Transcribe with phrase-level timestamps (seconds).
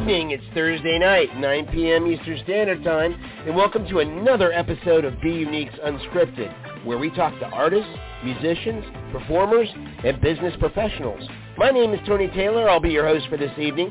[0.00, 0.30] evening.
[0.30, 2.06] It's Thursday night, 9 p.m.
[2.06, 7.36] Eastern Standard Time, and welcome to another episode of Be Unique's Unscripted, where we talk
[7.40, 7.90] to artists,
[8.22, 9.68] musicians, performers,
[10.04, 11.28] and business professionals.
[11.56, 12.70] My name is Tony Taylor.
[12.70, 13.90] I'll be your host for this evening.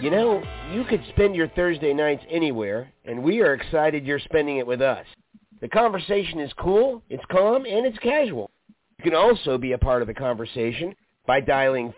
[0.00, 0.42] You know,
[0.72, 4.82] you could spend your Thursday nights anywhere, and we are excited you're spending it with
[4.82, 5.06] us.
[5.60, 8.50] The conversation is cool, it's calm, and it's casual.
[8.98, 11.94] You can also be a part of the conversation by dialing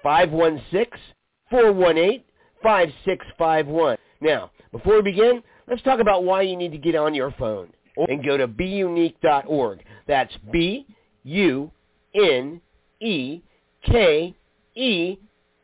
[2.65, 3.99] 516-418-5651.
[4.21, 7.73] Now, before we begin, let's talk about why you need to get on your phone
[7.97, 9.85] and go to beunique.org.
[10.07, 10.95] That's B-U-N-E-K-E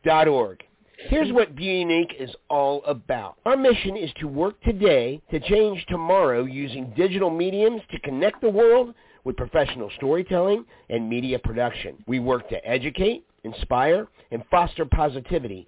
[0.03, 0.63] dot org.
[1.09, 3.37] Here's what Be Unique is all about.
[3.45, 8.49] Our mission is to work today to change tomorrow using digital mediums to connect the
[8.49, 12.03] world with professional storytelling and media production.
[12.07, 15.67] We work to educate, inspire, and foster positivity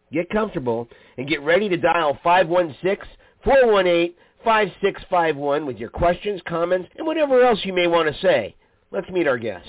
[0.11, 2.19] get comfortable, and get ready to dial
[3.45, 8.55] 516-418-5651 with your questions, comments, and whatever else you may want to say.
[8.91, 9.67] Let's meet our guest.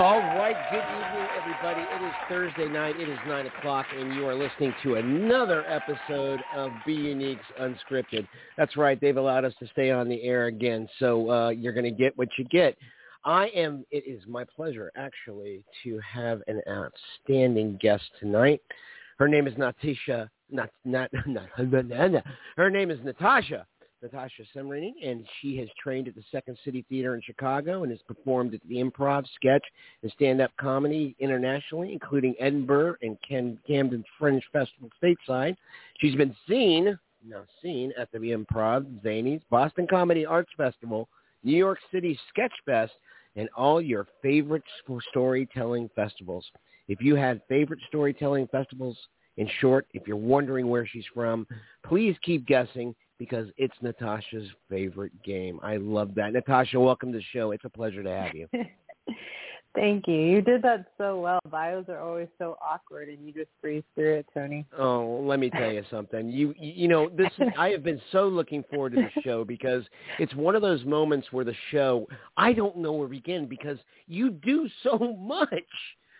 [0.00, 1.82] All right, good evening, everybody.
[1.82, 2.98] It is Thursday night.
[2.98, 8.26] It is 9 o'clock, and you are listening to another episode of Be Unique's Unscripted.
[8.56, 8.98] That's right.
[8.98, 12.16] They've allowed us to stay on the air again, so uh, you're going to get
[12.16, 12.78] what you get.
[13.24, 18.60] I am, it is my pleasure, actually, to have an outstanding guest tonight.
[19.18, 21.48] Her name is Natasha, not, not, not,
[22.56, 23.66] her name is Natasha,
[24.02, 28.00] Natasha Samreny, and she has trained at the Second City Theater in Chicago and has
[28.08, 29.64] performed at the Improv, Sketch,
[30.02, 35.56] and Stand-Up Comedy internationally, including Edinburgh and Ken, Camden Fringe Festival stateside.
[35.98, 41.06] She's been seen, now seen, at the Improv, Zanies, Boston Comedy Arts Festival,
[41.42, 42.92] New York City Sketch Fest,
[43.36, 44.64] and all your favorite
[45.10, 46.46] storytelling festivals.
[46.88, 48.98] If you had favorite storytelling festivals,
[49.36, 51.46] in short, if you're wondering where she's from,
[51.86, 55.60] please keep guessing because it's Natasha's favorite game.
[55.62, 56.32] I love that.
[56.32, 57.52] Natasha, welcome to the show.
[57.52, 58.48] It's a pleasure to have you.
[59.74, 60.16] Thank you.
[60.16, 61.38] You did that so well.
[61.48, 64.66] Bios are always so awkward, and you just breeze through it, Tony.
[64.76, 66.28] Oh, let me tell you something.
[66.28, 67.30] You you know this.
[67.56, 69.84] I have been so looking forward to the show because
[70.18, 73.78] it's one of those moments where the show I don't know where to begin because
[74.08, 75.64] you do so much.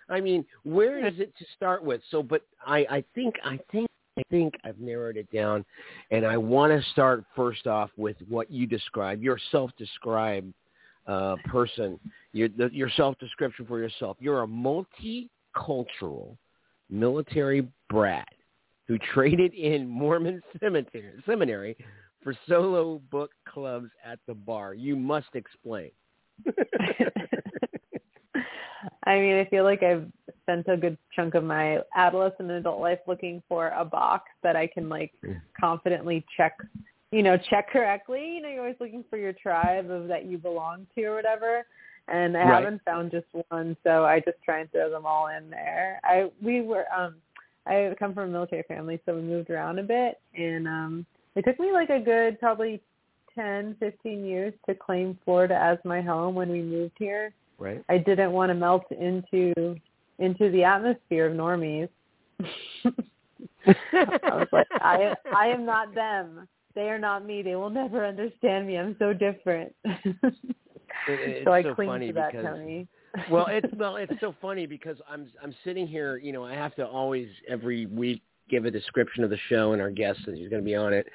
[0.09, 2.01] I mean, where is it to start with?
[2.11, 5.65] So, but I I think I think I think I've narrowed it down,
[6.13, 10.53] and I want to start first off with what you describe, your self-described
[11.07, 11.99] uh, person,
[12.33, 14.17] your, the, your self-description for yourself.
[14.21, 16.37] You're a multicultural
[16.89, 18.29] military brat
[18.87, 21.77] who traded in Mormon cemetery, seminary
[22.23, 24.75] for solo book clubs at the bar.
[24.75, 25.91] You must explain.
[29.05, 30.07] I mean, I feel like I've
[30.43, 34.57] spent a good chunk of my adolescent and adult life looking for a box that
[34.57, 35.13] I can like
[35.59, 36.57] confidently check
[37.13, 38.35] you know, check correctly.
[38.35, 41.67] You know, you're always looking for your tribe of that you belong to or whatever.
[42.09, 42.65] And I right.
[42.65, 46.01] haven't found just one, so I just try and throw them all in there.
[46.03, 47.17] I we were um
[47.67, 51.07] I come from a military family, so we moved around a bit and um
[51.37, 52.81] it took me like a good probably
[53.35, 57.33] ten, fifteen years to claim Florida as my home when we moved here.
[57.59, 57.85] Right.
[57.89, 59.77] I didn't want to melt into
[60.19, 61.89] into the atmosphere of normies.
[62.43, 66.49] I was like, I I am not them.
[66.75, 67.43] They are not me.
[67.43, 68.79] They will never understand me.
[68.79, 69.75] I'm so different.
[69.85, 72.87] It, so I so cling to that, because, Tony.
[73.31, 76.19] well, it's well, it's so funny because I'm I'm sitting here.
[76.19, 79.81] You know, I have to always every week give a description of the show and
[79.81, 81.07] our guest that he's going to be on it,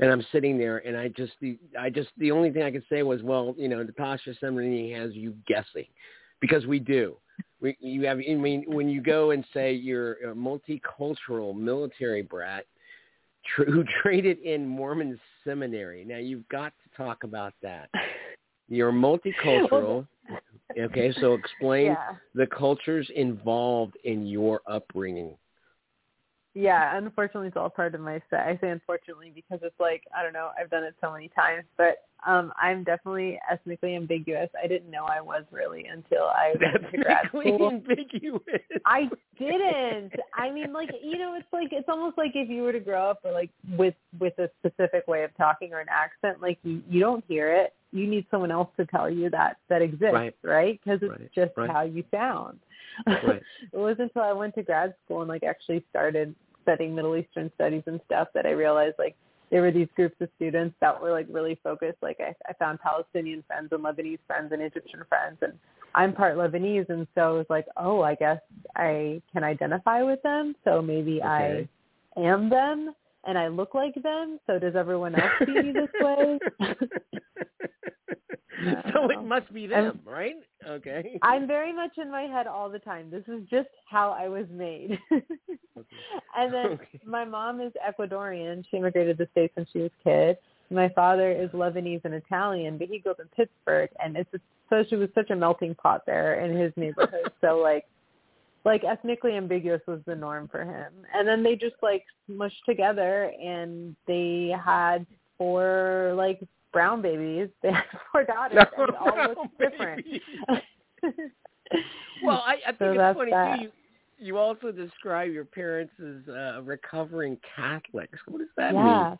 [0.00, 2.84] and I'm sitting there and I just the I just the only thing I could
[2.88, 5.86] say was, well, you know, Natasha Samreny has you guessing,
[6.40, 7.16] because we do.
[7.60, 12.66] We, you have, I mean, when you go and say you're a multicultural military brat,
[13.44, 16.04] tr- who traded in Mormon seminary.
[16.04, 17.90] Now you've got to talk about that.
[18.68, 20.06] You're multicultural.
[20.78, 22.12] okay, so explain yeah.
[22.34, 25.36] the cultures involved in your upbringing.
[26.54, 28.40] Yeah, unfortunately, it's all part of my set.
[28.40, 30.50] I say unfortunately because it's like I don't know.
[30.58, 31.96] I've done it so many times, but
[32.26, 34.48] Um, I'm definitely ethnically ambiguous.
[34.62, 37.68] I didn't know I was really until I went to grad school.
[37.68, 38.40] ambiguous.
[38.86, 39.08] I
[39.38, 40.12] didn't.
[40.34, 43.10] I mean, like you know, it's like it's almost like if you were to grow
[43.10, 46.82] up or like with with a specific way of talking or an accent, like you
[46.88, 47.74] you don't hear it.
[47.92, 50.80] You need someone else to tell you that that exists, right?
[50.82, 51.30] Because it's right.
[51.34, 51.70] just right.
[51.70, 52.60] how you sound.
[53.06, 53.42] Right.
[53.72, 57.50] it wasn't until I went to grad school and like actually started studying Middle Eastern
[57.56, 59.16] studies and stuff that I realized like
[59.52, 61.98] there were these groups of students that were like really focused.
[62.00, 65.52] Like I, I found Palestinian friends and Lebanese friends and Egyptian friends, and
[65.94, 68.40] I'm part Lebanese, and so it was like, oh, I guess
[68.76, 70.56] I can identify with them.
[70.64, 71.68] So maybe Okay.
[72.16, 72.94] I am them,
[73.26, 74.40] and I look like them.
[74.46, 76.38] So does everyone else see me this way?
[78.94, 80.36] so it must be them, right?
[80.66, 81.18] Okay.
[81.20, 83.10] I'm very much in my head all the time.
[83.10, 84.98] This is just how I was made.
[86.36, 87.00] and then Okay.
[87.04, 88.64] my mom is Ecuadorian.
[88.70, 90.38] She immigrated to the States when she was a kid.
[90.70, 94.30] My father is Lebanese and Italian, but he grew up in Pittsburgh and it's
[94.70, 97.30] so she was such a melting pot there in his neighborhood.
[97.42, 97.84] so like
[98.64, 100.92] like ethnically ambiguous was the norm for him.
[101.14, 105.04] And then they just like smushed together and they had
[105.36, 106.40] four like
[106.72, 107.48] brown babies.
[107.62, 110.06] They had four daughters and all looked different.
[112.22, 113.56] well, I, I think So it's funny that.
[113.58, 113.62] too.
[113.64, 113.70] You,
[114.22, 118.18] you also describe your parents as uh, recovering Catholics.
[118.28, 118.86] What does that mean?
[118.86, 119.14] yeah.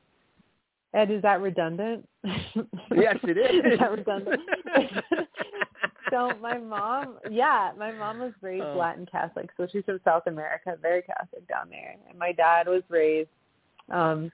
[0.94, 2.06] Ed, is that redundant?
[2.22, 3.64] Yes, it is.
[3.72, 4.40] is that redundant?
[6.10, 8.76] so my mom, yeah, my mom was raised Oh.
[8.76, 11.96] Latin Catholic, so she's from South America, very Catholic down there.
[12.08, 13.30] And my dad was raised
[13.90, 14.30] um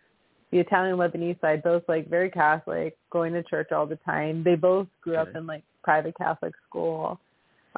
[0.51, 4.43] the Italian Lebanese side, both like very Catholic, going to church all the time.
[4.43, 7.21] They both grew up in like private Catholic school.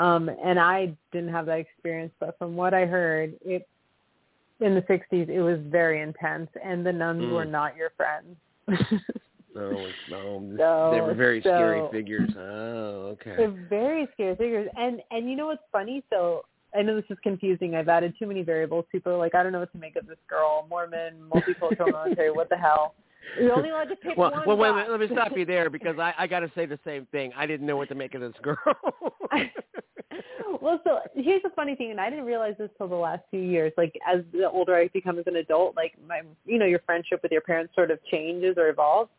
[0.05, 0.79] Um and I
[1.13, 3.69] didn't have that experience, but from what I heard, it
[4.61, 7.33] in the 60s it was very intense and the nuns Mm.
[7.33, 8.37] were not your friends.
[9.53, 9.73] No,
[10.09, 12.31] no, So- they were very scary figures.
[12.39, 13.35] Oh, okay.
[13.37, 14.69] They're very scary figures.
[14.77, 16.05] And and you know what's funny?
[16.09, 17.75] So I know this is confusing.
[17.75, 18.85] I've added too many variables.
[18.93, 20.67] People are like, I don't know what to make of this girl.
[20.71, 22.31] Mormon, multicultural military.
[22.31, 22.95] What the hell?
[23.41, 24.47] You're only allowed to pick well, one.
[24.47, 24.91] well, wait minute.
[24.93, 27.33] Let me stop you there because I, I got to say the same thing.
[27.37, 28.57] I didn't know what to make of this girl.
[30.61, 33.41] Well, so here's the funny thing, and I didn't realize this till the last few
[33.41, 33.73] years.
[33.77, 37.21] Like as the older I become as an adult, like my, you know, your friendship
[37.23, 39.11] with your parents sort of changes or evolves.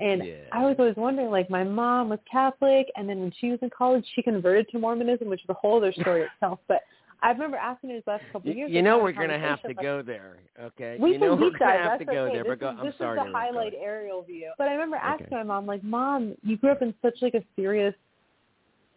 [0.00, 0.34] And Yeah.
[0.52, 3.70] I was always wondering, like my mom was Catholic, and then when she was in
[3.70, 6.60] college, she converted to Mormonism, which is a whole other story itself.
[6.68, 6.82] But
[7.20, 8.70] I remember asking her these last couple of years.
[8.70, 10.36] you know we're going to have to like, go there.
[10.60, 10.98] Okay.
[11.00, 12.34] we you can know we're going to have to go okay.
[12.34, 12.44] there.
[12.44, 13.18] This But go, is, I'm this sorry.
[13.20, 14.52] is the highlight aerial view.
[14.56, 15.36] But I remember asking Okay.
[15.36, 17.94] my mom, like, Mom, you grew up in such like a serious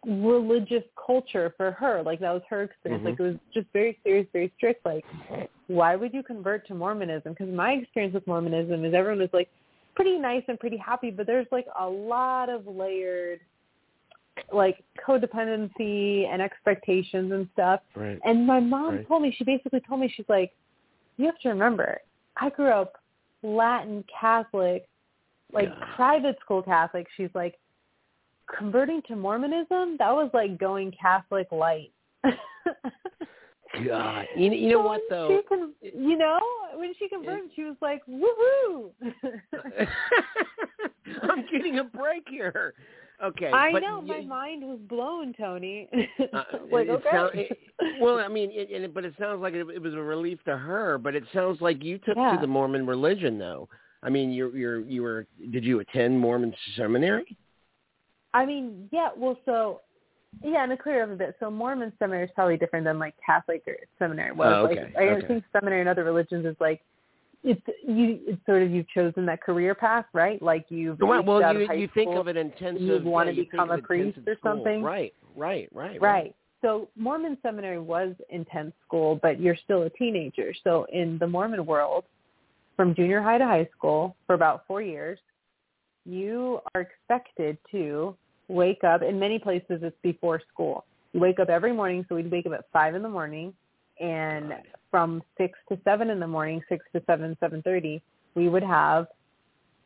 [0.04, 2.02] religious culture for her.
[2.02, 3.02] Like that was her experience.
[3.02, 3.10] Mhm.
[3.10, 4.84] Like it was just very serious, very strict.
[4.84, 5.04] Like,
[5.68, 7.32] why would you convert to Mormonism?
[7.32, 9.48] Because my experience with Mormonism is everyone was like
[9.94, 13.40] pretty nice and pretty happy, but there's like a lot of layered
[14.52, 17.80] like codependency and expectations and stuff.
[17.94, 18.18] Right.
[18.24, 19.08] And my mom Right.
[19.08, 20.52] told me, she basically told me, she's like,
[21.16, 22.00] you have to remember,
[22.36, 22.94] I grew up
[23.42, 24.88] Latin Catholic,
[25.52, 25.94] like Yeah.
[25.94, 27.06] private school Catholic.
[27.16, 27.58] She's like,
[28.56, 31.92] converting to Mormonism, that was like going Catholic light.
[33.86, 34.26] God.
[34.36, 35.28] You, you know So what though?
[35.28, 36.38] She con- you know,
[36.74, 38.90] when she converted, she was like, woohoo!
[41.22, 42.74] I'm getting a break here.
[43.24, 43.50] Okay.
[43.50, 45.88] I know, you- my mind was blown, Tony.
[46.32, 47.08] Uh, like, okay.
[47.10, 47.58] sound- it-
[48.00, 50.56] well, I mean, it, it, but it sounds like it, it was a relief to
[50.56, 50.98] her.
[50.98, 52.34] But it sounds like you took Yeah.
[52.34, 53.68] to the Mormon religion, though.
[54.02, 55.26] I mean, you're you're you were.
[55.50, 57.36] Did you attend Mormon seminary?
[58.34, 59.80] I mean, yeah, well, so,
[60.42, 63.14] yeah, and to clear up a bit, so Mormon seminary is probably different than, like,
[63.24, 64.48] Catholic or seminary was.
[64.48, 65.26] Oh, okay, Like, I okay.
[65.26, 66.80] think seminary in other religions is, like,
[67.44, 68.20] it's you.
[68.26, 70.40] It's sort of you've chosen that career path, right?
[70.40, 72.20] Like you've Well, reached well you you think school.
[72.20, 72.80] of it intensive.
[72.80, 74.52] you'd wanna yeah, you become a priest or school.
[74.52, 74.82] something.
[74.82, 76.34] Right, right, right, Right.
[76.60, 80.54] So Mormon seminary was intense school, but you're still a teenager.
[80.62, 82.04] So in the Mormon world,
[82.76, 85.18] from junior high to high school for about four years,
[86.04, 88.16] you are expected to
[88.52, 89.02] wake up.
[89.02, 90.84] In many places, it's before school.
[91.12, 92.04] You wake up every morning.
[92.08, 93.54] So we'd wake up at five in the morning,
[94.00, 94.66] and Right.
[94.90, 98.02] from six to seven in the morning, six to seven, seven thirty,
[98.34, 99.08] we would have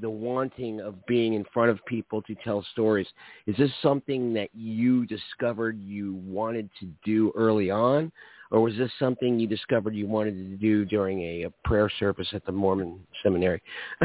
[0.00, 3.06] the wanting of being in front of people to tell stories,
[3.46, 8.12] is this something that you discovered you wanted to do early on,
[8.52, 12.28] or was this something you discovered you wanted to do during a, a prayer service
[12.32, 13.60] at the Mormon seminary?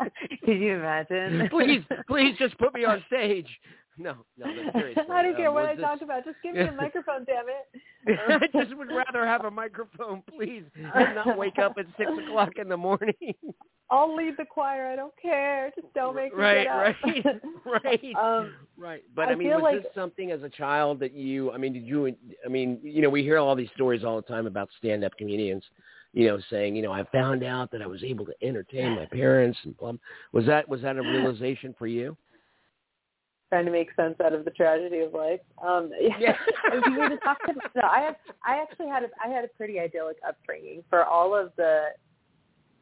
[0.44, 1.48] Can you imagine?
[1.50, 3.46] please, please just put me on stage.
[3.98, 5.02] No, no, seriously.
[5.12, 5.82] I don't care um, what I this...
[5.82, 6.24] talk about.
[6.24, 8.50] Just give me a microphone, damn it.
[8.54, 12.52] I just would rather have a microphone, please, and not wake up at six o'clock
[12.56, 13.34] in the morning.
[13.90, 14.86] I'll lead the choir.
[14.86, 15.70] I don't care.
[15.76, 17.42] Just don't make me right, get up.
[17.66, 19.02] Right, right, um, right.
[19.14, 19.82] But I, I mean, was like...
[19.82, 21.52] this something as a child that you?
[21.52, 22.14] I mean, did you?
[22.44, 25.62] I mean, you know, we hear all these stories all the time about stand-up comedians
[26.14, 29.06] you know, saying, you know, I found out that I was able to entertain my
[29.06, 29.92] parents and blah.
[30.32, 32.16] Was that was that a realization for you?
[33.52, 35.40] Trying to make sense out of the tragedy of life.
[35.62, 36.34] Um, yeah,
[36.72, 39.44] if you were to talk to no, I have I actually had a I had
[39.44, 41.88] a pretty idyllic upbringing for all of the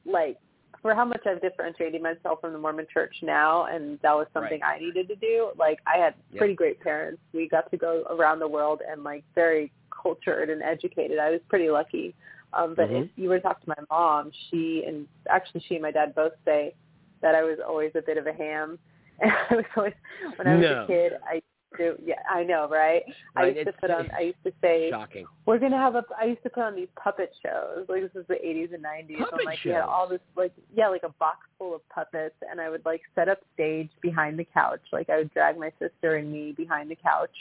[0.07, 0.39] like
[0.81, 4.61] for how much I've differentiated myself from the Mormon Church now, and that was something
[4.61, 4.77] right.
[4.77, 5.51] I needed to do.
[5.59, 7.21] Like I had pretty great parents.
[7.35, 11.19] We got to go around the world and like very cultured and educated.
[11.19, 12.15] I was pretty lucky.
[12.53, 13.03] Um, but mm-hmm.
[13.03, 16.15] if you were to talk to my mom, she and actually she and my dad
[16.15, 16.75] both say
[17.23, 18.79] that I was always a bit of a ham
[19.21, 19.93] and I was always
[20.37, 20.85] when I was no.
[20.85, 21.43] a kid, I
[21.79, 23.03] do yeah, I know, right?
[23.37, 25.27] I used to put on I used to say shocking.
[25.47, 27.87] We're gonna have a I used to put on these puppet shows.
[27.89, 29.19] Like this was the eighties and nineties.
[29.19, 29.75] Puppet like shows.
[29.75, 33.03] had all this like yeah, like a box full of puppets and I would like
[33.15, 34.81] set up stage behind the couch.
[34.93, 37.35] Like I would drag my sister and me behind the couch.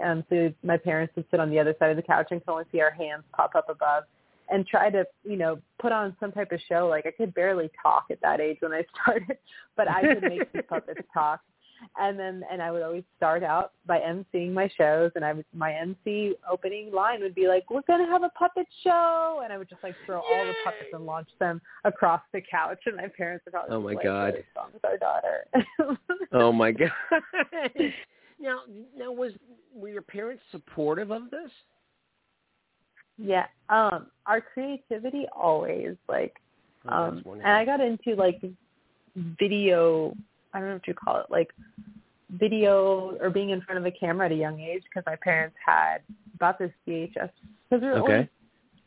[0.00, 2.52] And so my parents would sit on the other side of the couch and could
[2.52, 4.04] only see our hands pop up above
[4.50, 6.88] and try to, you know, put on some type of show.
[6.88, 9.38] Like I could barely talk at that age when I started,
[9.76, 11.40] but I could make these puppets talk.
[11.96, 15.44] And then, and I would always start out by emceeing my shows, and I would
[15.54, 19.58] my MC opening line would be like, "We're gonna have a puppet show," and I
[19.58, 20.38] would just like throw Yay!
[20.38, 23.80] all the puppets and launch them across the couch, and my parents would probably oh
[23.80, 25.46] my like, god, "What is with our daughter?"
[26.32, 26.90] oh my god.
[28.40, 28.62] now,
[28.96, 29.34] now was
[29.72, 31.50] were your parents supportive of this?
[33.18, 33.46] Yeah.
[33.68, 36.36] Um, our creativity always like
[36.88, 38.40] oh, um and I got into like
[39.16, 40.14] video
[40.54, 41.50] I don't know what you call it, like
[42.30, 45.56] video or being in front of a camera at a young age because my parents
[45.64, 45.98] had
[46.38, 47.30] bought this VHS
[47.68, 48.12] because we were okay.
[48.12, 48.28] always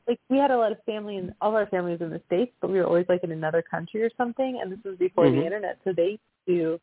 [0.07, 2.51] like we had a lot of family and all of our families in the states,
[2.59, 4.59] but we were always like in another country or something.
[4.61, 5.39] And this was before mm-hmm.
[5.39, 6.79] the internet, so they do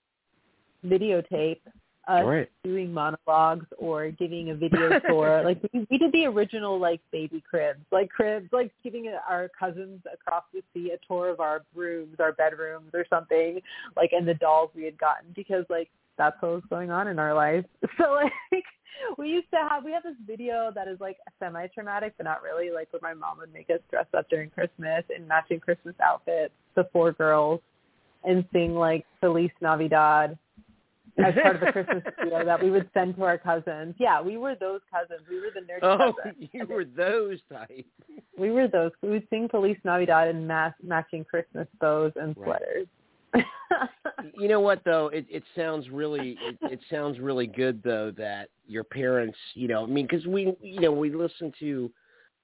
[0.86, 1.60] videotape
[2.08, 2.50] us right.
[2.64, 5.42] doing monologues or giving a video tour.
[5.44, 10.00] like we, we did the original like baby cribs, like cribs, like giving our cousins
[10.12, 13.60] across the sea a tour of our rooms, our bedrooms or something,
[13.96, 17.18] like and the dolls we had gotten because like that's what was going on in
[17.18, 17.64] our life.
[17.98, 18.64] So like
[19.16, 22.42] we used to have we have this video that is like semi traumatic but not
[22.42, 25.94] really, like where my mom would make us dress up during Christmas in matching Christmas
[26.02, 27.60] outfits, the four girls,
[28.24, 30.38] and sing like Feliz Navidad
[31.24, 33.94] as part of the Christmas video that we would send to our cousins.
[33.98, 35.26] Yeah, we were those cousins.
[35.28, 36.48] We were the nerdy oh, cousins.
[36.52, 37.86] you were those type.
[38.38, 38.92] We were those.
[39.02, 42.86] We would sing Feliz Navidad and mass, matching Christmas bows and sweaters.
[43.34, 43.44] Right.
[44.38, 45.08] you know what though?
[45.08, 49.82] It it sounds really it, it sounds really good though that your parents, you know,
[49.82, 51.90] I mean, because we you know we listen to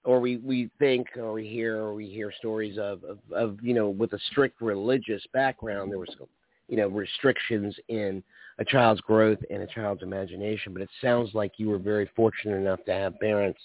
[0.05, 3.75] or we we think or we hear or we hear stories of, of of you
[3.75, 6.15] know with a strict religious background there was
[6.69, 8.23] you know restrictions in
[8.59, 10.73] a child's growth and a child's imagination.
[10.73, 13.61] But it sounds like you were very fortunate enough to have parents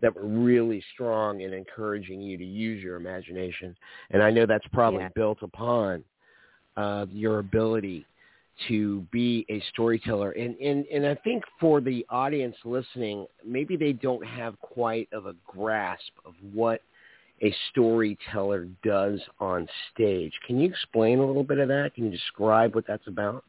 [0.00, 3.76] that were really strong in encouraging you to use your imagination.
[4.10, 5.08] And I know that's probably yeah.
[5.14, 6.04] built upon
[6.76, 8.04] uh, your ability
[8.68, 10.32] to be a storyteller.
[10.32, 15.26] And, and, and I think for the audience listening, maybe they don't have quite of
[15.26, 16.80] a grasp of what
[17.44, 20.32] a storyteller does on stage.
[20.46, 21.92] Can you explain a little bit of that?
[21.94, 23.44] Can you describe what that's about?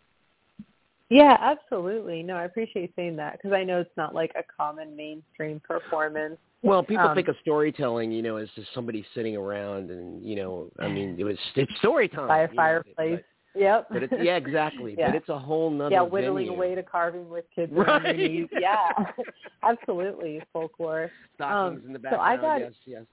[1.09, 2.23] Yeah, absolutely.
[2.23, 6.37] No, I appreciate saying that because I know it's not like a common mainstream performance.
[6.63, 10.35] Well, people Um, think of storytelling, you know, as just somebody sitting around and, you
[10.35, 13.21] know, I mean, it was it's story time by a you know, fireplace.
[13.53, 13.87] Yep.
[13.89, 14.95] But, but it's yeah, exactly.
[14.99, 15.11] Yeah.
[15.11, 16.57] But it's a whole nother yeah, whittling venue.
[16.57, 17.71] away to carving with kids.
[17.75, 18.49] Right.
[18.51, 18.89] Yeah,
[19.63, 21.11] absolutely, folklore.
[21.35, 22.41] Stockings Um, in the so I background.
[22.41, 23.03] got- yes, yes.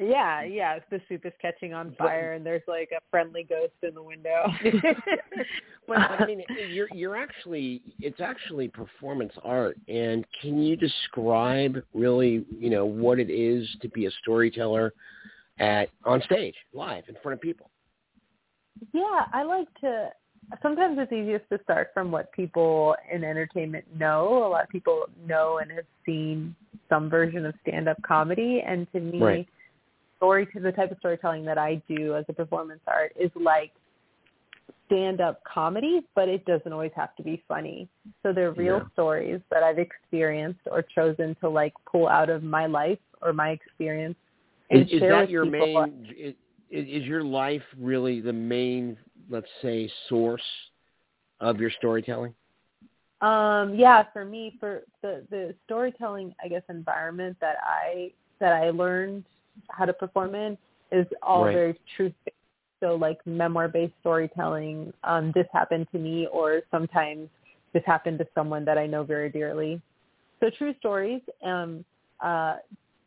[0.00, 0.78] Yeah, yeah.
[0.90, 4.02] The soup is catching on But- fire, and there's like a friendly ghost in the
[4.02, 4.46] window.
[5.86, 11.82] but, but I mean, you're you're actually it's actually performance art, and can you describe
[11.94, 14.92] really, you know, what it is to be a storyteller
[15.58, 17.70] at on stage, live in front of people?
[18.92, 20.10] Yeah, I like to.
[20.60, 24.44] Sometimes it's easiest to start from what people in entertainment know.
[24.44, 26.54] A lot of people know and have seen
[26.90, 29.48] some version of stand-up comedy, and to me, Right.
[30.16, 33.72] Story to the type of storytelling that I do as a performance art is like
[34.86, 37.88] stand-up comedy, but it doesn't always have to be funny.
[38.22, 38.88] So they're real Yeah.
[38.92, 43.50] stories that I've experienced or chosen to like pull out of my life or my
[43.50, 44.16] experience.
[44.70, 46.06] and Is, is share that your main?
[46.16, 46.34] Is,
[46.70, 48.96] is your life really the main,
[49.30, 50.42] let's say, source
[51.40, 52.34] of your storytelling?
[53.20, 58.70] Um, yeah, for me, for the the storytelling, I guess, environment that I that I
[58.70, 59.24] learned
[59.70, 60.58] how to perform in
[60.92, 61.54] is all Right.
[61.54, 62.12] very truth.
[62.80, 64.92] So like memoir based storytelling.
[65.04, 67.28] Um, this happened to me, or sometimes
[67.72, 69.80] this happened to someone that I know very dearly.
[70.40, 71.22] So true stories.
[71.42, 71.84] Um,
[72.20, 72.56] uh,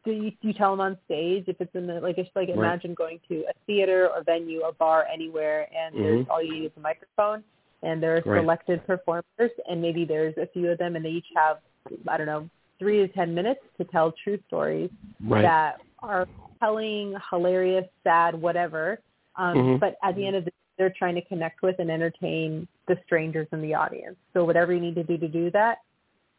[0.04, 2.58] do you, you tell them on stage if it's in the like it's like Right.
[2.58, 6.30] imagine going to a theater, a venue, a bar, anywhere, and there's Mhm.
[6.30, 7.44] all you need is a microphone
[7.84, 8.42] and there are Right.
[8.42, 11.60] selected performers and maybe there's a few of them and they each have
[12.08, 12.50] I don't know
[12.80, 14.90] three to ten minutes to tell true stories
[15.22, 15.44] Right.
[15.44, 16.28] that are
[16.60, 19.00] telling, hilarious, sad, whatever.
[19.36, 19.80] Um, Mhm.
[19.80, 22.98] But at the end of the day, they're trying to connect with and entertain the
[23.06, 24.18] strangers in the audience.
[24.34, 25.80] So whatever you need to do to do that,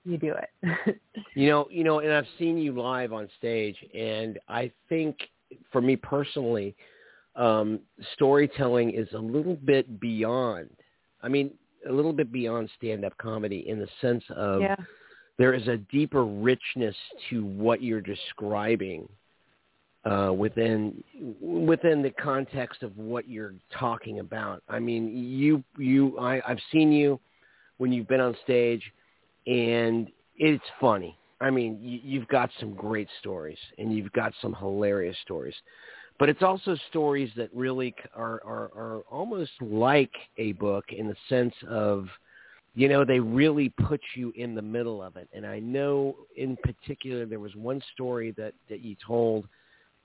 [0.05, 0.51] you do it.
[1.35, 5.17] You know, you know, and I've seen you live on stage, and I think,
[5.71, 6.75] for me personally,
[7.37, 7.81] um,
[8.15, 10.71] storytelling is a little bit beyond.
[11.23, 11.53] I mean,
[11.89, 14.75] a little bit beyond stand-up comedy in the sense of yeah.
[15.39, 16.97] there is a deeper richness
[17.31, 19.09] to what you're describing
[20.09, 21.03] uh, within
[21.41, 24.63] within the context of what you're talking about.
[24.69, 27.21] I mean, you you I, I've seen you
[27.79, 28.83] when you've been on stage,
[29.47, 31.17] and it's funny.
[31.41, 35.55] I mean, you, you've got some great stories, and you've got some hilarious stories.
[36.19, 41.15] But it's also stories that really are, are, are almost like a book in the
[41.29, 42.09] sense of,
[42.75, 45.29] you know, they really put you in the middle of it.
[45.33, 49.47] And I know in particular there was one story that, that you told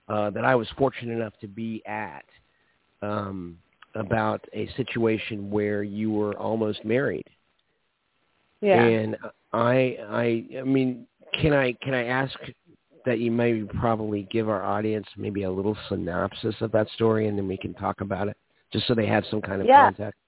[0.07, 2.25] uh, that I was fortunate enough to be at
[3.01, 3.57] um,
[3.95, 7.27] about a situation where you were almost married.
[8.61, 8.83] Yeah.
[8.83, 9.17] And
[9.51, 11.05] I, I, I mean,
[11.41, 12.37] can I can I ask
[13.05, 17.37] that you maybe probably give our audience maybe a little synopsis of that story, and
[17.37, 18.37] then we can talk about it,
[18.71, 19.85] just so they have some kind of Yeah.
[19.85, 20.19] context.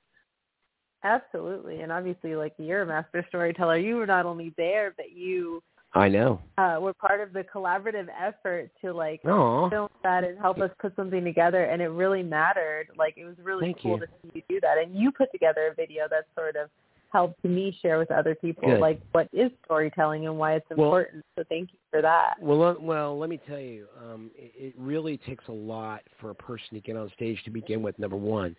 [1.03, 1.81] Absolutely.
[1.81, 3.77] And obviously, like you're a master storyteller.
[3.77, 5.61] You were not only there, but you
[5.95, 6.41] I know.
[6.57, 10.69] uh, were part of the collaborative effort to like Oh, film that and help us
[10.79, 11.63] put something together.
[11.63, 12.87] And it really mattered.
[12.97, 13.99] Like it was really Thank cool you.
[14.01, 14.77] to see you do that.
[14.77, 16.69] And you put together a video that sort of
[17.13, 18.81] helped me share with other people Good.
[18.81, 21.23] like what is storytelling and why it's Well- important.
[21.37, 22.33] so thank you for that.
[22.41, 26.31] Well, let- well, let me tell you, um, it, it really takes a lot for
[26.31, 27.97] a person to get on stage to begin with.
[27.99, 28.53] Number one,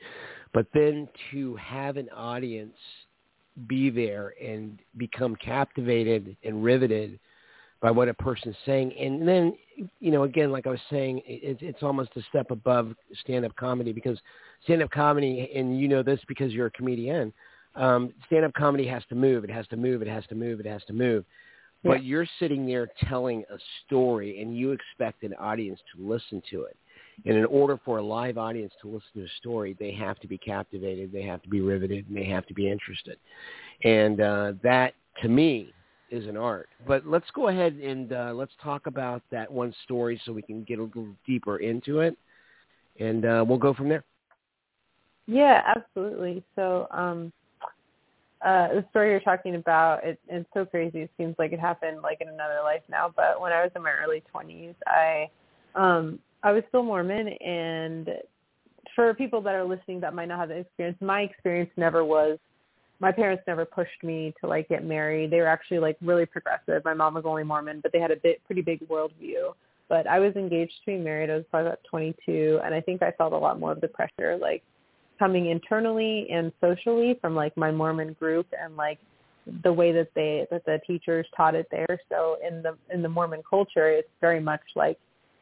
[0.54, 2.76] but then to have an audience
[3.66, 7.18] be there and become captivated and riveted
[7.80, 9.56] by what a person's saying, and then
[10.00, 13.92] you know, again, like I was saying, it, it's almost a step above stand-up comedy
[13.92, 14.18] because
[14.64, 17.32] stand-up comedy, and you know this because you're a comedian.
[17.74, 19.44] Um, stand-up comedy has to move.
[19.44, 20.00] It has to move.
[20.00, 20.60] It has to move.
[20.60, 21.24] It has to move
[21.86, 26.62] but you're sitting there telling a story and you expect an audience to listen to
[26.64, 26.76] it.
[27.24, 30.28] And in order for a live audience to listen to a story, they have to
[30.28, 33.18] be captivated, they have to be riveted, and they have to be interested.
[33.84, 35.72] And uh, that, to me,
[36.10, 36.68] is an art.
[36.86, 40.62] But let's go ahead and uh, let's talk about that one story so we can
[40.64, 42.16] get a little deeper into it,
[42.98, 44.04] and uh, we'll go from there.
[45.26, 46.44] Yeah, absolutely.
[46.54, 47.32] So, um,
[48.44, 51.00] uh, the story you're talking about, it, it's so crazy.
[51.00, 53.12] It seems like it happened like in another life now.
[53.14, 55.28] But when I was in my early 20s, I,
[55.74, 58.10] um, I was still Mormon, and
[58.94, 62.38] for people that are listening that might not have the experience, my experience never was.
[62.98, 65.30] My parents never pushed me to like get married.
[65.30, 66.84] They were actually like really progressive.
[66.84, 69.52] My mom was only Mormon, but they had a bit pretty big worldview.
[69.88, 71.30] But I was engaged to be married.
[71.30, 73.88] I was probably about 22, and I think I felt a lot more of the
[73.88, 74.36] pressure.
[74.40, 74.62] Like
[75.18, 78.98] coming internally and socially from like my Mormon group and like
[79.62, 82.00] the way that they that the teachers taught it there.
[82.08, 84.98] So in the in the Mormon culture, it's very much like,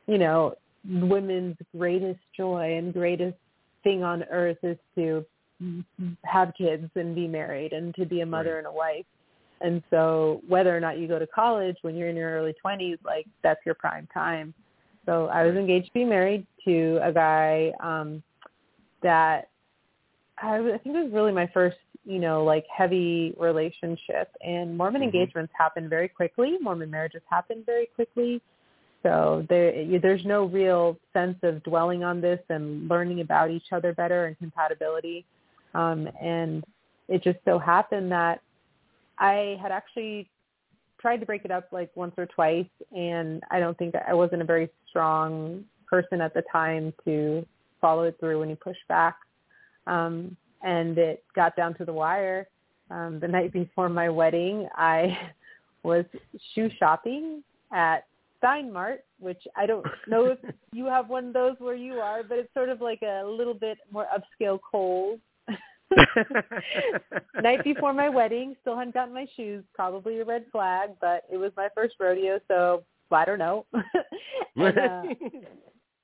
[0.06, 0.54] you know,
[0.86, 3.36] women's greatest joy and greatest
[3.82, 5.24] thing on earth is to
[6.24, 8.58] have kids and be married and to be a mother right.
[8.58, 9.06] and a wife.
[9.60, 12.98] And so whether or not you go to college when you're in your early 20s,
[13.04, 14.52] like that's your prime time.
[15.06, 18.22] So I was engaged to be married to a guy um
[19.02, 19.48] that
[20.42, 24.30] I, I think it was really my first, you know, like heavy relationship.
[24.40, 25.14] And Mormon mm-hmm.
[25.14, 26.56] engagements happen very quickly.
[26.60, 28.42] Mormon marriages happen very quickly.
[29.02, 33.92] So there, there's no real sense of dwelling on this and learning about each other
[33.92, 35.26] better and compatibility.
[35.74, 36.64] Um, and
[37.08, 38.40] it just so happened that
[39.18, 40.30] I had actually
[41.00, 44.42] tried to break it up like once or twice, and I don't think I wasn't
[44.42, 47.44] a very strong person at the time to
[47.80, 49.16] follow it through when he pushed back.
[49.86, 52.48] Um, and it got down to the wire.
[52.90, 55.16] Um, the night before my wedding, I
[55.82, 56.04] was
[56.54, 58.06] shoe shopping at
[58.38, 60.38] Stein Mart, which I don't know if
[60.72, 63.54] you have one of those where you are, but it's sort of like a little
[63.54, 65.18] bit more upscale Kohl's.
[67.42, 69.64] Night before my wedding, still hadn't gotten my shoes.
[69.74, 73.66] Probably a red flag, but it was my first rodeo, so I don't know.
[74.56, 75.02] and, uh,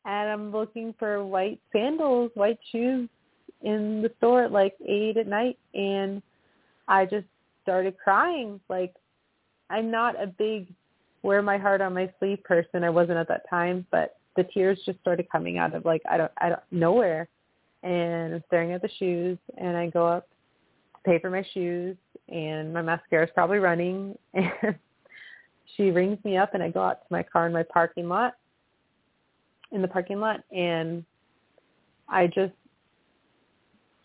[0.05, 3.09] and I'm looking for white sandals, white shoes
[3.62, 6.23] in the store at like eight at night, and
[6.88, 7.27] I just
[7.62, 8.61] started crying.
[8.69, 8.95] Like
[9.69, 10.73] I'm not a big
[11.23, 12.85] wear my heart on my sleeve person.
[12.85, 16.16] I wasn't at that time, but the tears just started coming out of like I
[16.16, 17.29] don't I don't nowhere.
[17.83, 20.29] And I'm staring at the shoes and I go up
[20.97, 21.97] to pay for my shoes
[22.29, 24.75] and my mascara is probably running and
[25.77, 28.35] she rings me up and I go out to my car in my parking lot
[29.73, 31.05] in the parking lot and
[32.09, 32.53] I just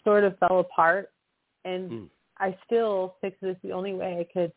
[0.04, 1.12] sort of fell apart
[1.66, 2.08] and mm.
[2.38, 4.52] I still think this is the only way I could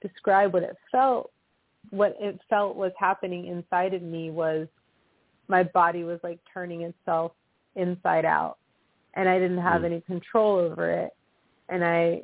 [0.00, 1.30] describe what it felt
[1.90, 4.68] what it felt was happening inside of me was
[5.48, 7.32] my body was like turning itself
[7.80, 8.58] inside out
[9.14, 9.86] and I didn't have mm.
[9.86, 11.10] any control over it
[11.68, 12.22] and I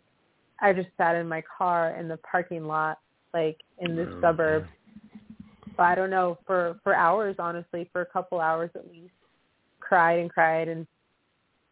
[0.61, 2.99] I just sat in my car in the parking lot
[3.35, 4.66] like in this oh, suburb
[5.77, 9.12] but I don't know for for hours honestly for a couple hours at least
[9.81, 10.87] cried and cried and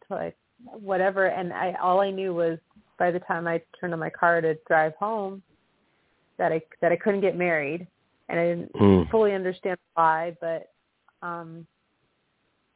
[0.09, 2.59] like whatever and I all I knew was
[2.97, 5.41] by the time I turned on my car to drive home
[6.37, 7.87] that I that I couldn't get married,
[8.29, 9.09] and I didn't mm.
[9.09, 10.35] fully understand why.
[10.41, 10.71] But
[11.21, 11.65] um,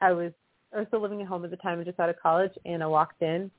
[0.02, 0.32] I was
[0.74, 2.88] I was still living at home at the time, just out of college, and I
[2.88, 3.50] walked in,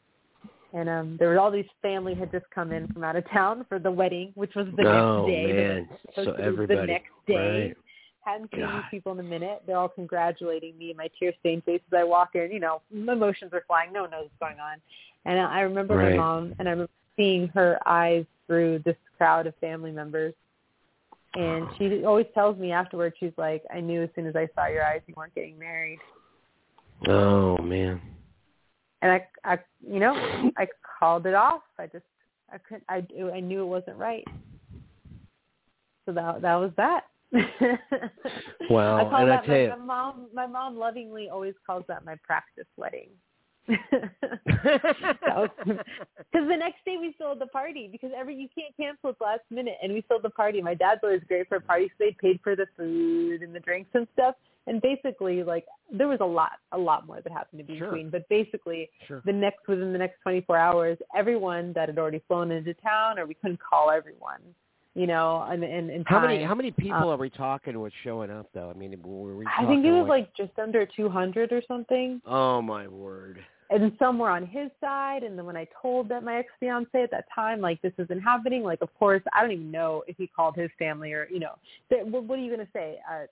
[0.73, 3.67] and um, there was all these family had just come in from out of town
[3.69, 5.53] for the wedding, which was the oh, next day.
[5.53, 5.89] Man.
[6.25, 7.67] So everybody, the next day.
[7.69, 7.77] Right.
[8.23, 9.63] Hadn't seen these people in a minute.
[9.67, 10.95] They're all congratulating me.
[10.97, 12.53] My tear-stained face as I walk in.
[12.53, 13.93] You know, emotions are flying.
[13.93, 14.77] No one knows what's going on.
[15.25, 16.11] And I remember right.
[16.11, 20.35] my mom, and I remember seeing her eyes through this crowd of family members.
[21.35, 24.67] And she always tells me afterwards, she's like, I knew as soon as I saw
[24.67, 25.99] your eyes you weren't getting married.
[27.09, 28.01] Oh man.
[29.03, 30.15] And I, I, you know,
[30.59, 30.67] I
[30.99, 31.63] called it off.
[31.79, 32.05] I just,
[32.53, 34.27] I couldn't, I, I knew it wasn't right.
[36.05, 37.05] So that, that was that.
[38.71, 38.99] wow.
[38.99, 41.85] I call and that I tell my, you, my mom, my mom lovingly always calls
[41.89, 43.09] that my practice wedding.
[46.33, 49.17] Because the next day we still had the party because every you can't cancel it
[49.21, 50.63] last minute, and we still had the party.
[50.63, 51.91] My dad's always great for parties.
[51.99, 54.35] So they paid for the food and the drinks and stuff.
[54.67, 57.89] And basically, like there was a lot, a lot more that happened in sure.
[57.89, 58.11] between.
[58.11, 59.23] But basically, sure.
[59.25, 63.27] the next within the next 24 hours, everyone that had already flown into town, or
[63.27, 64.41] we couldn't call everyone
[64.95, 68.29] you know, and and, how many how many people um, are we talking with showing
[68.29, 68.71] up though?
[68.75, 69.47] I mean, were we?
[69.47, 72.21] I think it was like, like just under 200 or something.
[72.27, 73.39] Oh my word!
[73.71, 75.23] and some were on his side.
[75.23, 78.21] And then when I told that my ex fiance at that time, like this isn't
[78.21, 81.39] happening, like of course I don't even know if he called his family or you
[81.39, 81.55] know,
[81.89, 82.99] what, what are you gonna say?
[83.11, 83.27] Uh,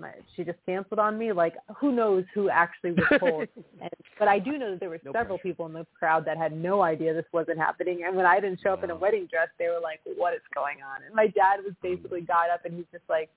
[0.00, 1.32] my, she just canceled on me.
[1.32, 3.48] Like who knows who actually was told?
[3.80, 5.48] and, but I do know that there were no several pressure.
[5.54, 8.02] people in the crowd that had no idea this wasn't happening.
[8.06, 10.40] And when I didn't show up in a wedding dress, they were like, "What is
[10.54, 11.94] going on?" And my dad was hmm.
[11.94, 13.30] basically got up and he's just like,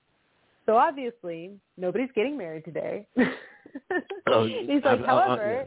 [0.66, 3.06] "So obviously nobody's getting married today."
[4.28, 5.66] oh, he's like, I, however.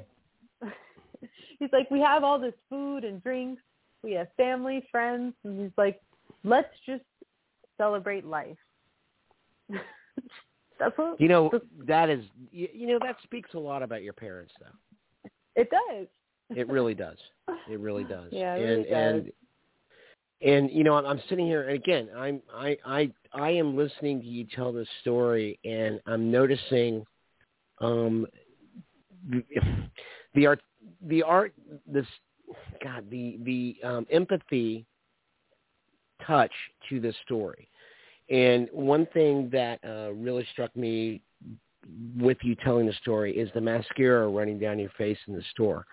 [1.60, 3.62] he's like, we have all this food and drinks.
[4.04, 5.34] We have family, friends.
[5.44, 6.02] And he's like,
[6.44, 7.04] let's just
[7.78, 8.58] celebrate life.
[10.80, 11.52] That's what, you know,
[11.88, 15.30] that is, you, you know, that speaks a lot about your parents, though.
[15.56, 16.08] It does.
[16.56, 17.18] It really does.
[17.70, 18.30] It really does.
[18.32, 19.32] Yeah, it and, really does.
[20.42, 24.22] And, and you know, I'm, sitting here, and again, I'm I I I am listening
[24.22, 27.06] to you tell this story, and I'm noticing
[27.82, 28.28] um
[29.30, 29.44] the,
[30.36, 30.62] the art
[31.08, 31.54] the art,
[31.88, 32.06] this,
[32.84, 34.86] God, the the um, empathy
[36.26, 36.52] touch
[36.90, 37.68] to this story.
[38.30, 41.22] And one thing that uh, really struck me
[42.18, 45.86] with you telling the story is the mascara running down your face in the store.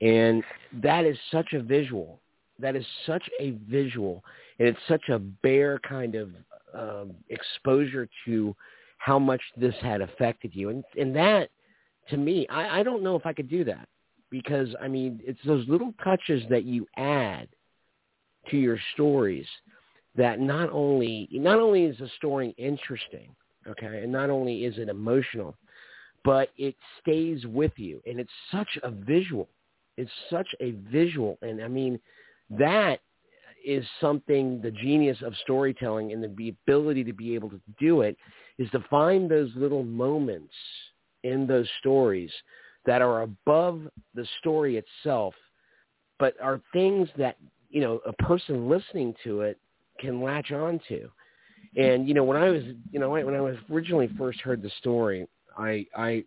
[0.00, 0.42] And
[0.82, 2.20] that is such a visual.
[2.58, 4.22] That is such a visual.
[4.58, 6.30] And it's such a bare kind of
[6.76, 8.54] uh, exposure to
[8.98, 10.68] how much this had affected you.
[10.68, 11.50] And, and that,
[12.10, 13.88] to me, I, I don't know if I could do that
[14.30, 17.48] because, I mean, it's those little touches that you add
[18.50, 19.46] to your stories
[20.16, 23.34] that not only not only is the story interesting,
[23.66, 25.56] okay, and not only is it emotional,
[26.24, 29.48] but it stays with you, and it's such a visual.
[29.96, 31.98] It's such a visual, and I mean
[32.50, 33.00] that
[33.64, 38.16] is something the genius of storytelling and the ability to be able to do it
[38.56, 40.54] is to find those little moments
[41.24, 42.30] in those stories
[42.86, 43.82] that are above
[44.14, 45.34] the story itself
[46.18, 47.36] but are things that
[47.70, 49.58] you know a person listening to it
[49.98, 51.10] can latch on to
[51.76, 54.70] and you know when i was you know when i was originally first heard the
[54.78, 56.24] story i i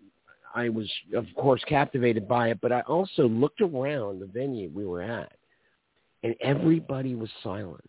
[0.56, 4.86] i was of course captivated by it but i also looked around the venue we
[4.86, 5.32] were at
[6.24, 7.84] and everybody was silent.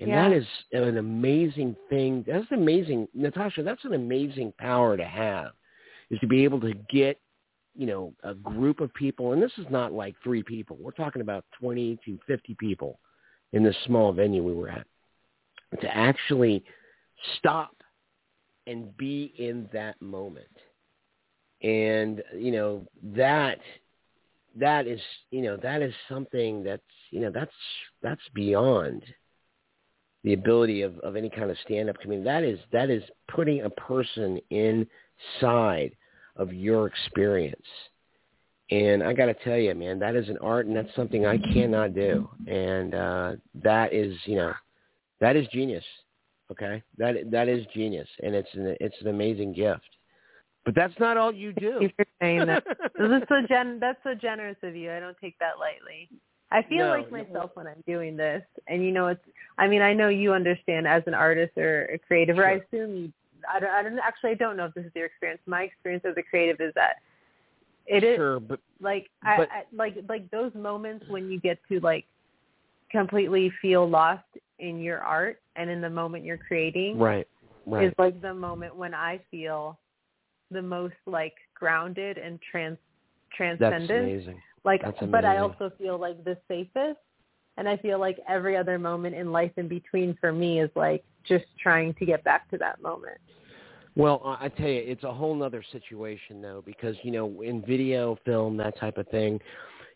[0.00, 0.28] And Yeah.
[0.28, 2.22] that is an amazing thing.
[2.26, 5.52] That's amazing natasha that's an amazing power to have
[6.10, 7.20] is to be able to get
[7.74, 10.76] you know a group of people and this is not like three people.
[10.80, 12.98] We're talking about 20 to 50 people
[13.52, 14.86] in this small venue we were at
[15.80, 16.64] to actually
[17.38, 17.74] stop
[18.66, 20.46] and be in that moment.
[21.62, 23.58] And you know that
[24.56, 27.52] that is you know that is something that's you know that's
[28.02, 29.02] that's beyond
[30.22, 32.24] the ability of, of any kind of stand up comedian.
[32.24, 35.94] That is that is putting a person inside
[36.36, 37.66] of your experience
[38.70, 41.38] and I got to tell you, man, that is an art, and that's something I
[41.52, 42.28] cannot do.
[42.46, 44.52] And uh, that is, you know,
[45.20, 45.84] that is genius.
[46.50, 49.88] Okay, that that is genius, and it's an it's an amazing gift.
[50.64, 51.78] But that's not all you do.
[51.78, 52.64] Thank you for saying that.
[52.98, 54.92] this is so gen- that's so generous of you.
[54.92, 56.08] I don't take that lightly.
[56.52, 57.18] I feel No, like no.
[57.18, 59.20] myself when I'm doing this, and you know, it's.
[59.58, 62.96] I mean, I know you understand as an artist or a creative, or I assume
[62.96, 63.12] you.
[63.48, 64.30] I don't, I don't actually.
[64.30, 65.40] I don't know if this is your experience.
[65.46, 66.96] My experience as a creative is that
[67.86, 71.58] it is sure, but like I, But- I like like those moments when you get
[71.70, 72.06] to like
[72.90, 74.24] completely feel lost
[74.58, 77.26] in your art and in the moment you're creating right,
[77.66, 77.86] right.
[77.86, 79.78] is like the moment when I feel
[80.50, 82.76] the most like grounded and trans
[83.36, 83.90] that's transcendent.
[83.90, 84.42] amazing.
[84.64, 86.98] Like that's but I also feel like the safest
[87.56, 91.04] and I feel like every other moment in life in between for me is like
[91.26, 93.18] just trying to get back to that moment.
[93.96, 98.18] Well, I tell you, it's a whole other situation though, because you know, in video,
[98.24, 99.40] film, that type of thing,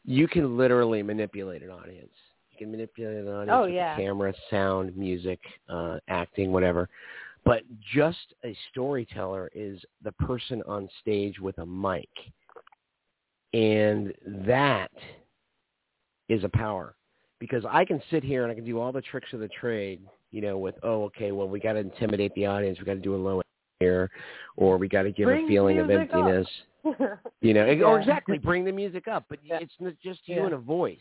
[0.04, 2.12] you can literally manipulate an audience.
[2.50, 3.96] You can manipulate an audience Oh, with yeah.
[3.96, 6.88] the camera, sound, music, uh, acting, whatever.
[7.44, 7.62] But
[7.94, 12.08] just a storyteller is the person on stage with a mic,
[13.52, 14.12] and
[14.46, 14.90] that
[16.28, 16.94] is a power
[17.38, 20.00] because I can sit here and I can do all the tricks of the trade,
[20.30, 23.00] you know, with oh, okay, well, we got to intimidate the audience, we got to
[23.00, 23.42] do a low
[23.80, 24.10] air,
[24.56, 26.46] or we got to give Bring a feeling of emptiness,
[27.40, 29.58] you know, or exactly bring the music up, but Yeah.
[29.60, 30.44] it's not just you Yeah.
[30.46, 30.98] and a voice.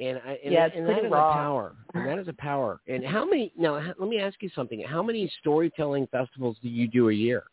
[0.00, 1.30] And, I, and, Yeah, and that is raw.
[1.30, 1.76] a power.
[1.94, 2.80] And that is a power.
[2.88, 3.52] And how many?
[3.56, 4.80] Now, let me ask you something.
[4.80, 7.44] How many storytelling festivals do you do a year?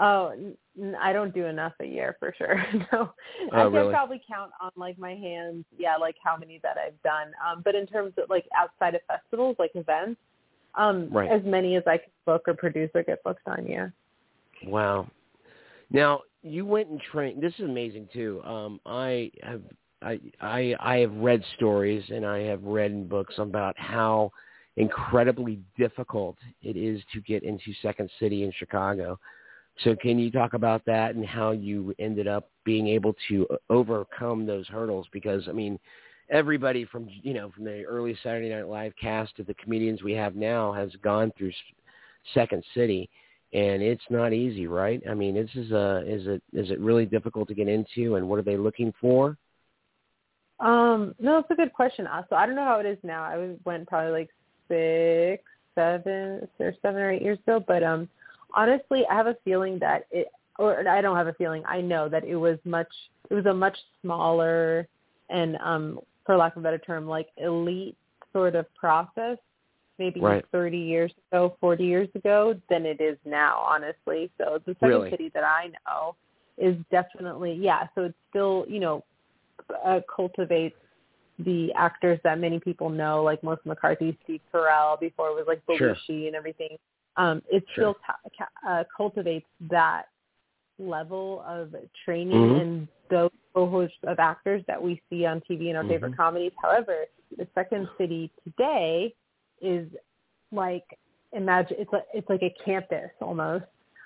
[0.00, 0.34] Oh,
[1.00, 2.56] I don't do enough a year for sure.
[2.92, 3.12] no, Oh,
[3.52, 3.92] I can really?
[3.92, 5.64] probably count on like my hands.
[5.78, 7.32] Yeah, like how many that I've done.
[7.46, 10.20] Um, but in terms of like outside of festivals, like events,
[10.76, 11.30] um, Right.
[11.30, 13.66] as many as I can book or produce or get booked on.
[13.66, 13.88] Yeah.
[14.66, 15.08] Wow.
[15.90, 17.42] Now you went and trained.
[17.42, 18.42] This is amazing too.
[18.44, 19.62] Um, I have
[20.02, 24.30] I, I I have read stories and I have read in books about how
[24.76, 29.18] incredibly difficult it is to get into Second City in Chicago.
[29.82, 34.46] So can you talk about that and how you ended up being able to overcome
[34.46, 35.06] those hurdles?
[35.12, 35.78] Because I mean,
[36.30, 40.12] everybody from you know from the early Saturday Night Live cast to the comedians we
[40.12, 41.52] have now has gone through
[42.32, 43.08] Second City
[43.54, 45.00] and it's not easy, right?
[45.08, 48.28] I mean, this is a is it is it really difficult to get into, and
[48.28, 49.36] what are they looking for?
[50.58, 52.06] Um, no, it's a good question.
[52.06, 53.22] Uh, So I don't know how it is now.
[53.22, 54.30] I went probably like
[54.68, 57.62] six, seven, or seven or eight years ago.
[57.66, 58.08] But um,
[58.54, 61.62] honestly, I have a feeling that it, or I don't have a feeling.
[61.66, 62.88] I know that it was much.
[63.30, 64.86] It was a much smaller
[65.30, 67.96] and, um, for lack of a better term, like elite
[68.32, 69.38] sort of process.
[69.98, 70.44] Maybe Right.
[70.50, 73.58] 30 years ago, 40 years ago, than it is now.
[73.58, 75.10] Honestly, so the second Really?
[75.10, 76.16] city that I know
[76.56, 77.86] is definitely yeah.
[77.94, 79.04] So it still you know
[79.84, 80.76] uh, cultivates
[81.38, 85.64] the actors that many people know, like Melissa McCarthy, Steve Carell, before it was like
[85.66, 86.26] Belushi sure.
[86.26, 86.76] and everything.
[87.16, 87.94] Um, it Sure.
[87.94, 87.96] still
[88.36, 90.08] ca- uh, cultivates that
[90.78, 92.60] level of training Mhm.
[92.60, 96.16] and those cohorts of actors that we see on TV in our favorite Mhm.
[96.16, 96.52] comedies.
[96.60, 99.14] However, the Second City today
[99.60, 99.88] is
[100.52, 100.98] like
[101.32, 103.64] imagine it's like it's like a campus almost.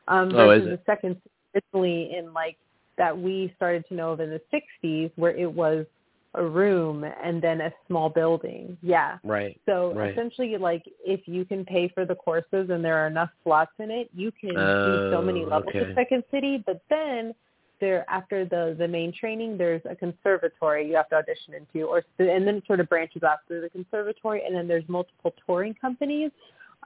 [0.08, 0.70] Um, Oh, versus it?
[0.70, 2.58] the Second City originally in like
[2.96, 5.86] that we started to know of in the '60s, where it was
[6.34, 8.76] a room and then a small building.
[8.82, 9.18] Yeah.
[9.24, 9.58] Right.
[9.66, 10.10] So Right.
[10.12, 13.90] essentially, like if you can pay for the courses and there are enough slots in
[13.90, 15.90] it, you can do so many Oh, levels okay.
[15.90, 16.58] of Second City.
[16.66, 17.34] But then
[17.80, 22.02] there, after the the main training, there's a conservatory you have to audition into, or
[22.18, 25.74] and then it sort of branches off through the conservatory, and then there's multiple touring
[25.74, 26.30] companies.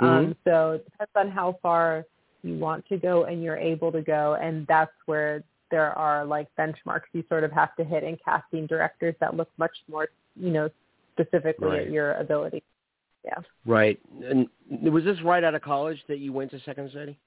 [0.00, 2.04] Um, so it depends on how far
[2.42, 6.48] you want to go and you're able to go, and that's where there are like
[6.58, 10.50] benchmarks you sort of have to hit and casting directors that look much more, you
[10.50, 10.68] know,
[11.12, 11.80] specifically Right.
[11.86, 12.62] at your ability.
[13.24, 13.38] Yeah.
[13.64, 13.98] Right.
[14.24, 17.18] And was this right out of college that you went to Second City?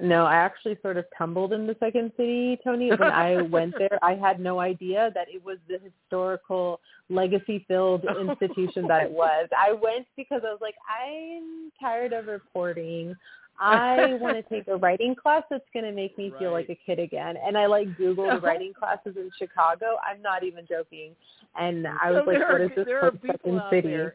[0.00, 2.90] No, I actually sort of tumbled into Second City, Tony.
[2.90, 8.86] When I went there, I had no idea that it was the historical, legacy-filled institution
[8.88, 9.48] that it was.
[9.58, 13.16] I went because I was like, I'm tired of reporting.
[13.60, 16.78] I want to take a writing class that's going to make me feel like a
[16.86, 17.34] kid again.
[17.44, 18.38] And I like Googled No.
[18.40, 19.96] writing classes in Chicago.
[20.08, 21.10] I'm not even joking.
[21.58, 23.88] And I was So like, what are, is this there Second City?
[23.88, 24.14] there.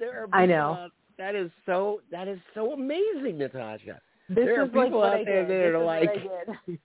[0.00, 0.72] There are I know.
[0.74, 4.00] out- that is so that is so amazing, Natasha.
[4.28, 6.78] This There are is like people out there that are like- what I did.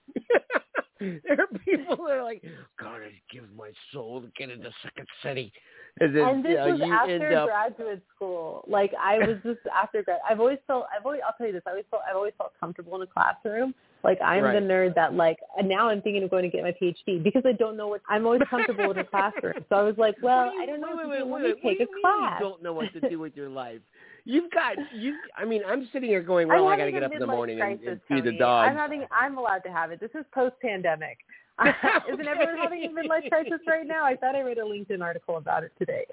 [1.24, 2.42] there are people that are like,
[2.80, 5.52] God, I give my soul to get into Second City.
[6.00, 8.64] And, then, and this you know, was after up, graduate school.
[8.68, 10.18] Like I was just after grad.
[10.28, 10.86] I've always felt.
[10.96, 11.20] I've always.
[11.26, 11.62] I'll tell you this.
[11.66, 12.02] I always felt.
[12.08, 13.74] I've always felt comfortable in a classroom.
[14.04, 14.54] Like I'm Right.
[14.54, 15.38] the nerd that like.
[15.56, 18.00] And now I'm thinking of going to get my PhD because I don't know what.
[18.08, 19.54] I'm always comfortable in a classroom.
[19.68, 21.26] So I was like, well, do you- I don't know wait, what wait, wait, wait,
[21.26, 22.40] me what do take you a class.
[22.40, 23.80] You don't know what to do with your life.
[24.28, 25.16] You've got you.
[25.38, 27.58] I mean, I'm sitting here going, well, I got to get up in the morning
[27.58, 29.06] and, crisis, and feed the dog." I'm having.
[29.10, 30.00] I'm allowed to have it.
[30.00, 31.16] This is post pandemic.
[31.58, 34.04] Isn't everyone having a midlife crisis right now?
[34.04, 36.04] I thought I read a LinkedIn article about it today.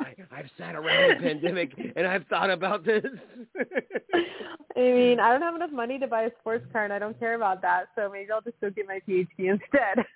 [0.00, 3.04] I, I've sat around the pandemic and I've thought about this.
[4.74, 7.18] I mean, I don't have enough money to buy a sports car, and I don't
[7.20, 7.88] care about that.
[7.94, 10.06] So maybe I'll just go get my PhD instead.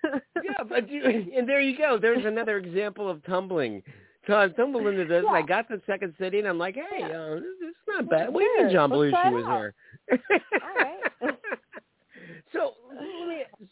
[0.43, 1.99] yeah, but you, and there you go.
[2.01, 3.83] There's another example of tumbling.
[4.29, 6.99] So I tumbled into this, and I got to Second City, and I'm like, hey,
[6.99, 7.07] Yeah.
[7.07, 8.31] uh, this, is not bad.
[8.31, 9.57] What do you mean John Belushi was out.
[9.57, 9.73] here?
[10.61, 11.37] All right.
[12.53, 12.73] so,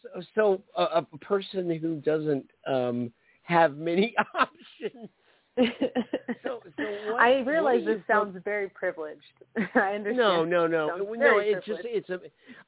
[0.01, 5.09] so, so a, a person who doesn't um, have many options.
[5.57, 9.21] So, so what, I realize this sounds very privileged.
[9.75, 10.17] I understand.
[10.17, 11.37] No, no, no, Sounds no.
[11.39, 12.19] It's just it's a.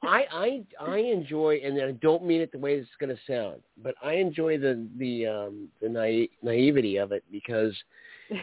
[0.02, 3.62] I I I enjoy, and I don't mean it the way it's going to sound,
[3.82, 7.74] but I enjoy the the um the naive, naivety of it because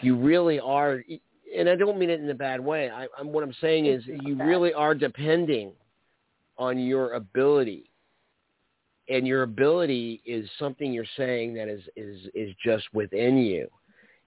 [0.03, 1.03] you really are,
[1.57, 2.91] and I don't mean it in a bad way.
[2.91, 5.73] I, I'm what I'm saying is It's you really are depending
[6.59, 7.91] on your ability,
[9.09, 13.69] and your ability is something you're saying that is is is just within you.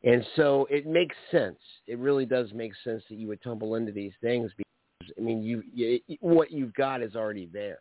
[0.04, 1.60] And so it makes sense.
[1.88, 5.44] It really does make sense that you would tumble into these things because I mean,
[5.44, 7.80] you, you what you've got is already there,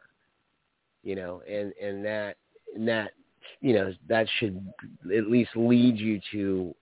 [1.03, 2.37] you know, and and that
[2.75, 3.13] and that
[3.61, 4.61] you know that should
[5.17, 6.75] at least lead you to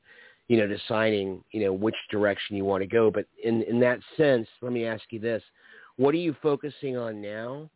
[0.48, 3.10] you know deciding you know which direction you want to go.
[3.10, 5.42] But in in that sense, let me ask you this:
[5.96, 7.68] What are you focusing on now?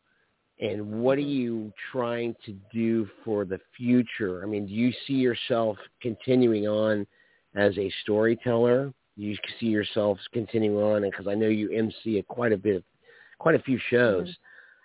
[0.60, 1.30] And what are mm-hmm.
[1.30, 4.42] you trying to do for the future?
[4.42, 7.06] I mean, do you see yourself continuing on
[7.54, 8.92] as a storyteller?
[9.16, 11.04] You see yourself continuing on?
[11.04, 12.84] and Because I know you MC at quite a bit,
[13.38, 14.28] quite a few shows,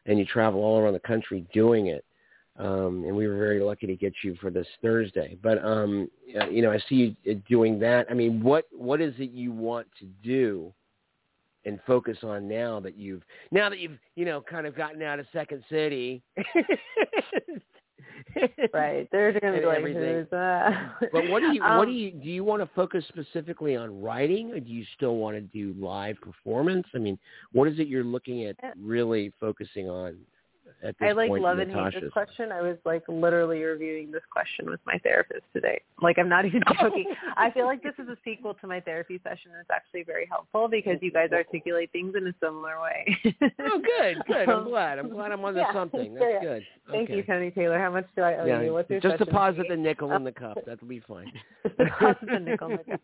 [0.06, 2.04] and you travel all around the country doing it.
[2.58, 5.38] Um, and we were very lucky to get you for this Thursday.
[5.44, 8.08] But um, uh, you know, I see you doing that.
[8.10, 10.74] I mean, what what is it you want to do
[11.66, 15.20] and focus on now that you've now that you've you know kind of gotten out
[15.20, 16.24] of Second City?
[18.74, 19.08] right.
[19.12, 20.16] They're going to be like, everything.
[20.16, 20.96] who's that?
[21.12, 24.02] But what do you what do Um, you do you want to focus specifically on
[24.02, 26.86] writing or do you still want to do live performance?
[26.94, 27.18] I mean,
[27.54, 30.18] what is it you're looking at really focusing on
[30.84, 32.52] at this I like point love in and hate this question.
[32.52, 35.82] I was like literally reviewing this question with my therapist today.
[36.02, 37.06] Like I'm not even joking.
[37.38, 40.68] I feel like this is a sequel to my therapy session it's actually very helpful
[40.68, 43.18] because you guys articulate things in a similar way.
[43.60, 44.50] Oh, good, good.
[44.50, 45.00] I'm glad.
[45.00, 46.14] I'm glad I'm on to yeah, something.
[46.14, 46.42] That's sure.
[46.42, 46.64] good.
[46.92, 47.80] Thank you, Tony Taylor.
[47.80, 48.74] How much do I owe Yeah, you?
[48.74, 50.58] What's your just deposit the nickel in the cup.
[50.66, 51.32] That'll be fine.
[51.64, 53.02] deposit the nickel in the cup.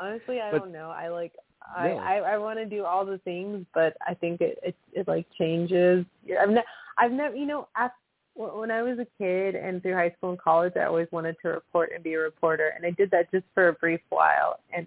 [0.00, 0.90] Honestly, I But- don't know.
[0.90, 1.32] I like
[1.74, 5.08] I I, I want to do all the things, but I think it it, it
[5.08, 6.04] like changes.
[6.40, 6.64] I've ne-
[6.98, 7.92] I've never you know af-
[8.34, 11.48] when I was a kid and through high school and college, I always wanted to
[11.48, 14.60] report and be a reporter, and I did that just for a brief while.
[14.76, 14.86] And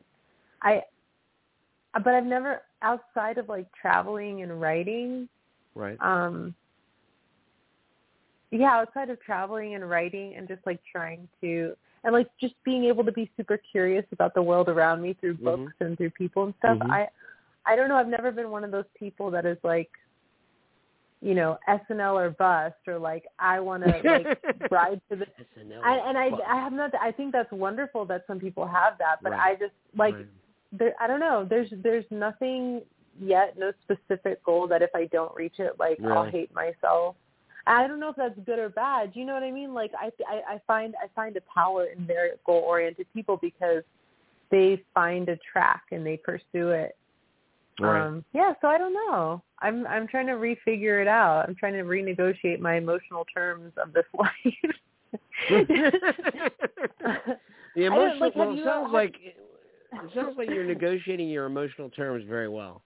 [0.61, 0.84] I,
[1.93, 5.27] but I've never outside of like traveling and writing.
[5.75, 5.97] Right.
[6.01, 6.53] Um.
[8.51, 12.86] Yeah, outside of traveling and writing and just like trying to and like just being
[12.86, 15.86] able to be super curious about the world around me through books mm-hmm.
[15.86, 16.78] and through people and stuff.
[16.78, 16.91] Mm-hmm.
[16.91, 17.08] I
[17.66, 19.89] I don't know, I've never been one of those people that is like
[21.22, 25.84] you know SNL or bust or like I want to like ride to the SNL
[25.84, 26.30] I, and I.
[26.47, 29.54] I have not I think that's wonderful that some people have that but Right.
[29.54, 30.26] I just like Right.
[30.72, 32.82] there I don't know there's there's nothing
[33.20, 37.16] yet no specific goal that if I don't reach it like I'll hate myself
[37.68, 39.14] I don't know if that's good or bad.
[39.14, 39.74] Do you know what I mean?
[39.74, 43.84] Like I I, I find I find a power in very goal oriented people because
[44.51, 46.95] they find a track and they pursue it.
[47.80, 48.01] Right.
[48.01, 49.41] Um yeah, so I don't know.
[49.60, 51.45] I'm I'm trying to refigure it out.
[51.47, 54.76] I'm trying to renegotiate my emotional terms of this life.
[55.49, 55.91] the
[57.76, 62.49] emotional like, well, it sounds like it sounds like you're negotiating your emotional terms very
[62.49, 62.84] well.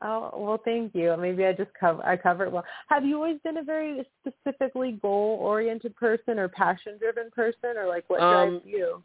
[0.00, 1.16] Oh well, thank you.
[1.18, 2.64] Maybe I just cover I cover it well.
[2.88, 7.88] Have you always been a very specifically goal oriented person or passion driven person, or
[7.88, 9.02] like what Um, drives you?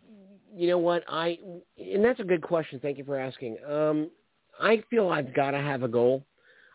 [0.55, 1.03] You know what?
[1.07, 1.39] I
[1.77, 2.79] and that's a good question.
[2.79, 3.57] Thank you for asking.
[3.65, 4.11] Um,
[4.59, 6.23] I feel I've got to have a goal.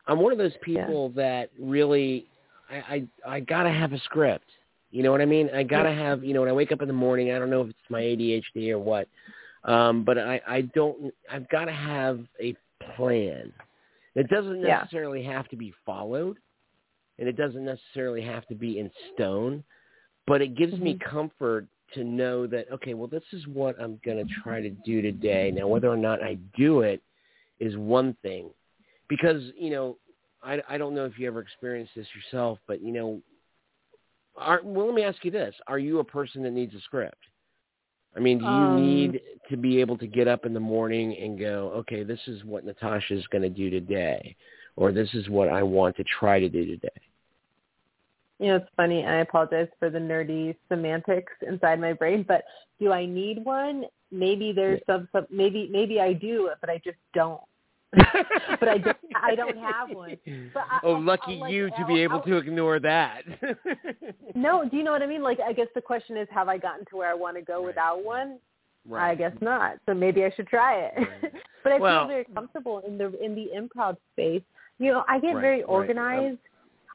[0.08, 2.26] I'm one of those people that really
[2.68, 2.76] I
[3.26, 4.50] I, I got to have a script.
[4.90, 5.50] You know what I mean?
[5.54, 7.50] I got to have, you know, when I wake up in the morning, I don't
[7.50, 9.06] know if it's my ADHD or what.
[9.64, 12.56] Um, but I I don't I've got to have a
[12.96, 13.52] plan.
[14.18, 14.78] It doesn't Yeah.
[14.80, 16.38] necessarily have to be followed
[17.18, 19.62] and it doesn't necessarily have to be in stone,
[20.26, 21.00] but it gives me Mhm.
[21.00, 25.00] comfort to know that okay, well this is what I'm going to try to do
[25.00, 25.50] today.
[25.52, 27.00] Now whether or not I do it
[27.60, 28.52] is one thing.
[29.08, 29.98] Because, you know,
[30.42, 33.22] I I don't know if you ever experienced this yourself, but you know,
[34.36, 35.54] are well let me ask you this.
[35.68, 37.24] Are you a person that needs a script?
[38.18, 41.16] I mean, do you Um, need to be able to get up in the morning
[41.18, 44.34] and go, okay, this is what Natasha's going to do today,
[44.74, 47.00] or this is what I want to try to do today?
[48.40, 49.06] You know, it's funny.
[49.06, 52.42] I apologize for the nerdy semantics inside my brain, but
[52.80, 53.84] do I need one?
[54.10, 57.40] Maybe there's some, some maybe maybe I do, but I just don't.
[58.60, 60.16] but I don't I don't have one.
[60.52, 63.22] But I, oh, I'll- lucky I'll, like, you to be able to ignore that.
[64.34, 65.22] No, do you know what I mean?
[65.22, 67.56] Like I guess the question is, have I gotten to where I want to go
[67.58, 67.66] Right.
[67.66, 68.38] without one?
[68.86, 69.10] right.
[69.10, 69.76] I guess not.
[69.86, 70.92] So maybe I should try it.
[70.96, 71.32] Right.
[71.64, 74.42] but I Well- feel very comfortable in the in the improv space.
[74.78, 76.38] You know, I get Right, very organized.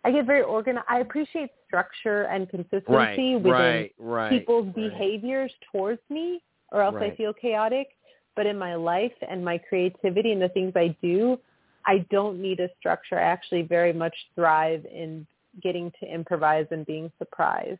[0.05, 0.85] I get very organized.
[0.89, 3.89] I appreciate structure and consistency within
[4.29, 6.41] people's behaviors towards me,
[6.71, 6.95] or else.
[6.99, 7.87] I feel chaotic.
[8.35, 11.37] But in my life and my creativity and the things I do,
[11.85, 13.19] I don't need a structure.
[13.19, 15.27] I actually very much thrive in
[15.61, 17.79] getting to improvise and being surprised.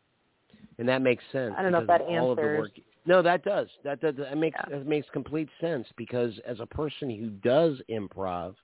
[0.78, 1.56] And that makes sense.
[1.58, 2.60] I don't know if that of all of the answers.
[2.60, 2.72] work.
[3.06, 3.68] No, that does.
[3.84, 4.16] That does.
[4.18, 4.78] That makes Yeah.
[4.78, 8.56] that makes complete sense because as a person who does improv,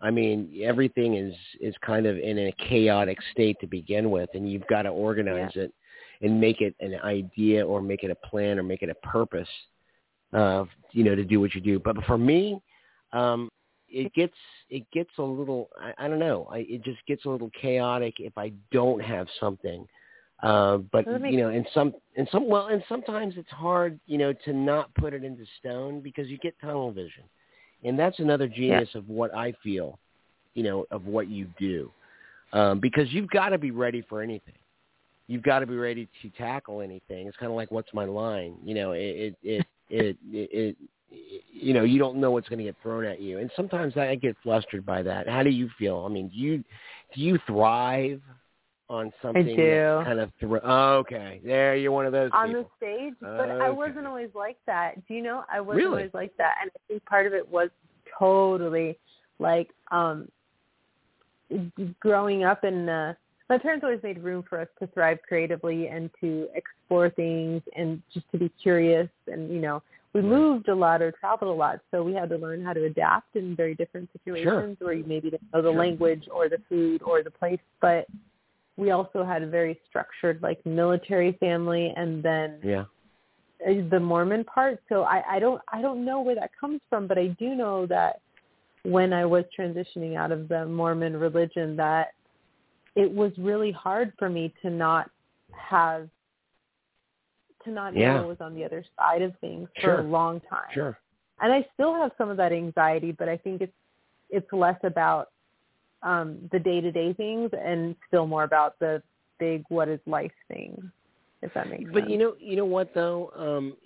[0.00, 4.50] I mean everything is is kind of in a chaotic state to begin with, and
[4.50, 5.72] you've got to organize it
[6.20, 9.48] and make it an idea or make it a plan or make it a purpose,
[10.34, 11.78] uh, you know, to do what you do.
[11.78, 12.60] But for me,
[13.12, 13.48] um,
[13.88, 14.34] it gets
[14.70, 16.48] it gets a little I, I don't know.
[16.50, 19.86] I, it just gets a little chaotic if I don't have something.
[20.42, 24.32] Uh, but you know, and some and some well, and sometimes it's hard, you know,
[24.44, 27.22] to not put it into stone because you get tunnel vision,
[27.84, 29.98] and that's another genius of what I feel,
[30.54, 31.90] you know, of what you do,
[32.52, 34.54] um, because you've got to be ready for anything.
[35.28, 37.26] You've got to be ready to tackle anything.
[37.26, 40.76] It's kind of like what's my line, you know, it it it it, it, it
[41.52, 44.14] you know, you don't know what's going to get thrown at you, and sometimes I
[44.16, 45.28] get flustered by that.
[45.28, 46.04] How do you feel?
[46.04, 46.58] I mean, do you
[47.14, 48.20] do you thrive
[48.90, 50.00] on something I do.
[50.04, 52.70] kind of thro- oh, okay there you're one of those on people.
[52.80, 55.06] the stage, but I wasn't always like that.
[55.08, 55.44] Do you know?
[55.50, 55.96] I wasn't Really?
[55.96, 57.70] always like that, and I think part of it was
[58.18, 58.98] totally
[59.38, 60.28] like um
[62.00, 63.14] growing up in uh
[63.50, 68.02] my parents always made room for us to thrive creatively and to explore things and
[68.12, 69.82] just to be curious and you know
[70.12, 70.30] we Right.
[70.30, 73.36] moved a lot or traveled a lot so we had to learn how to adapt
[73.36, 75.78] in very different situations where you maybe didn't know the Sure.
[75.78, 78.06] language or the food or the place but
[78.76, 82.84] we also had a very structured like military family and then yeah
[83.66, 84.80] uh, the Mormon part.
[84.88, 87.86] So I, I don't I don't know where that comes from, but I do know
[87.86, 88.20] that
[88.82, 92.08] when I was transitioning out of the Mormon religion that
[92.96, 95.10] it was really hard for me to not
[95.52, 96.08] have
[97.64, 98.12] to not Yeah.
[98.12, 100.70] know what was on the other side of things for a long time.
[100.72, 100.98] sure
[101.40, 103.72] And I still have some of that anxiety, but I think it's
[104.30, 105.28] it's less about
[106.02, 109.02] um the day to day things and still more about the
[109.38, 110.90] big what is life thing,
[111.42, 112.04] if that makes but sense.
[112.04, 113.32] But you know, you know what though?
[113.36, 113.76] Um,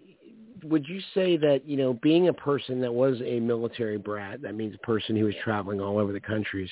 [0.65, 4.55] would you say that you know, being a person that was a military brat, that
[4.55, 6.71] means a person who was traveling all over the countries,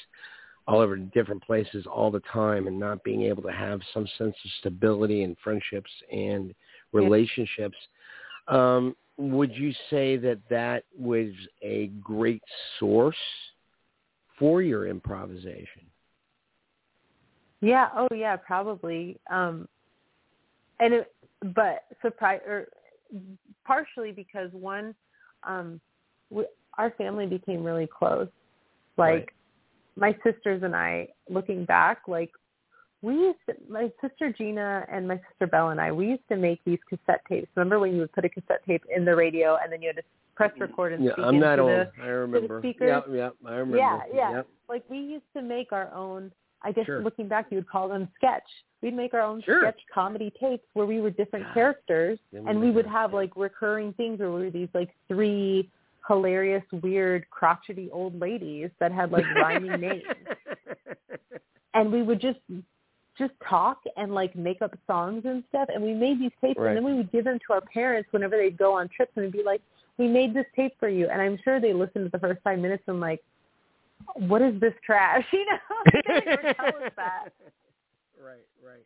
[0.66, 4.34] all over different places all the time, and not being able to have some sense
[4.44, 6.54] of stability and friendships and
[6.92, 7.76] relationships.
[8.48, 11.28] Um, would you say that that was
[11.62, 12.42] a great
[12.78, 13.16] source
[14.38, 15.82] for your improvisation?
[17.60, 17.88] Yeah.
[17.94, 18.36] Oh, yeah.
[18.36, 19.18] Probably.
[19.30, 19.68] Um,
[20.80, 21.14] and it,
[21.54, 22.66] but surprise or
[23.64, 24.94] partially because one,
[25.44, 25.80] um,
[26.28, 26.44] we,
[26.76, 28.28] our family became really close.
[28.96, 29.32] Like.
[29.96, 32.30] My sisters and I, looking back, like
[33.02, 36.36] we used to, my sister Gina and my sister Belle and I, we used to
[36.36, 37.48] make these cassette tapes.
[37.54, 39.96] Remember when you would put a cassette tape in the radio and then you had
[39.96, 40.02] to
[40.34, 41.86] press record and Yeah, speak I'm into not the old.
[42.02, 42.60] I remember.
[42.60, 43.02] speakers?
[43.08, 43.76] Yeah, yep, I remember.
[43.78, 44.32] Yeah, yeah.
[44.36, 44.46] Yep.
[44.68, 46.30] like we used to make our own
[46.62, 47.02] I guess Sure.
[47.02, 48.48] looking back you would call them sketch.
[48.82, 49.60] We'd make our own Sure.
[49.60, 53.16] sketch comedy tapes where we were different characters and we would have yeah.
[53.16, 55.70] like recurring things where we were these like three
[56.08, 60.02] hilarious, weird, crotchety old ladies that had like rhyming names.
[61.74, 62.38] And we would just
[63.18, 66.68] just talk and like make up songs and stuff and we made these tapes Right.
[66.68, 69.24] and then we would give them to our parents whenever they'd go on trips and
[69.24, 69.62] we'd be like,
[69.96, 72.58] We made this tape for you and I'm sure they listened to the first five
[72.58, 73.22] minutes and like
[74.14, 75.24] what is this trash?
[75.32, 75.56] You know,
[76.08, 77.28] they never tell us that.
[78.22, 78.82] Right, right.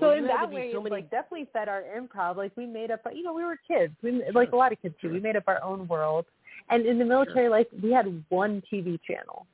[0.00, 2.36] So Well, in that way, so many- like definitely fed our improv.
[2.36, 3.94] Like we made up, you know, we were kids.
[4.02, 5.08] We like a lot of kids do.
[5.10, 6.26] We made up our own world.
[6.68, 9.46] And in the military, like we had one TV channel.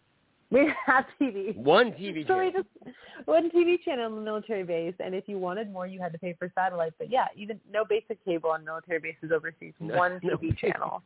[0.50, 1.56] We didn't have TV.
[1.56, 2.46] One TV So channel.
[2.46, 6.00] we just one TV channel on the military base, and if you wanted more, you
[6.00, 6.94] had to pay for satellite.
[6.98, 9.74] But yeah, even no basic cable on military bases overseas.
[9.78, 11.02] No- one no TV basic- channel.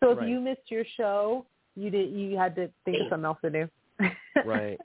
[0.00, 0.28] So if Right.
[0.28, 2.10] you missed your show, you did.
[2.10, 3.68] You had to think of something else to do.
[4.44, 4.78] right.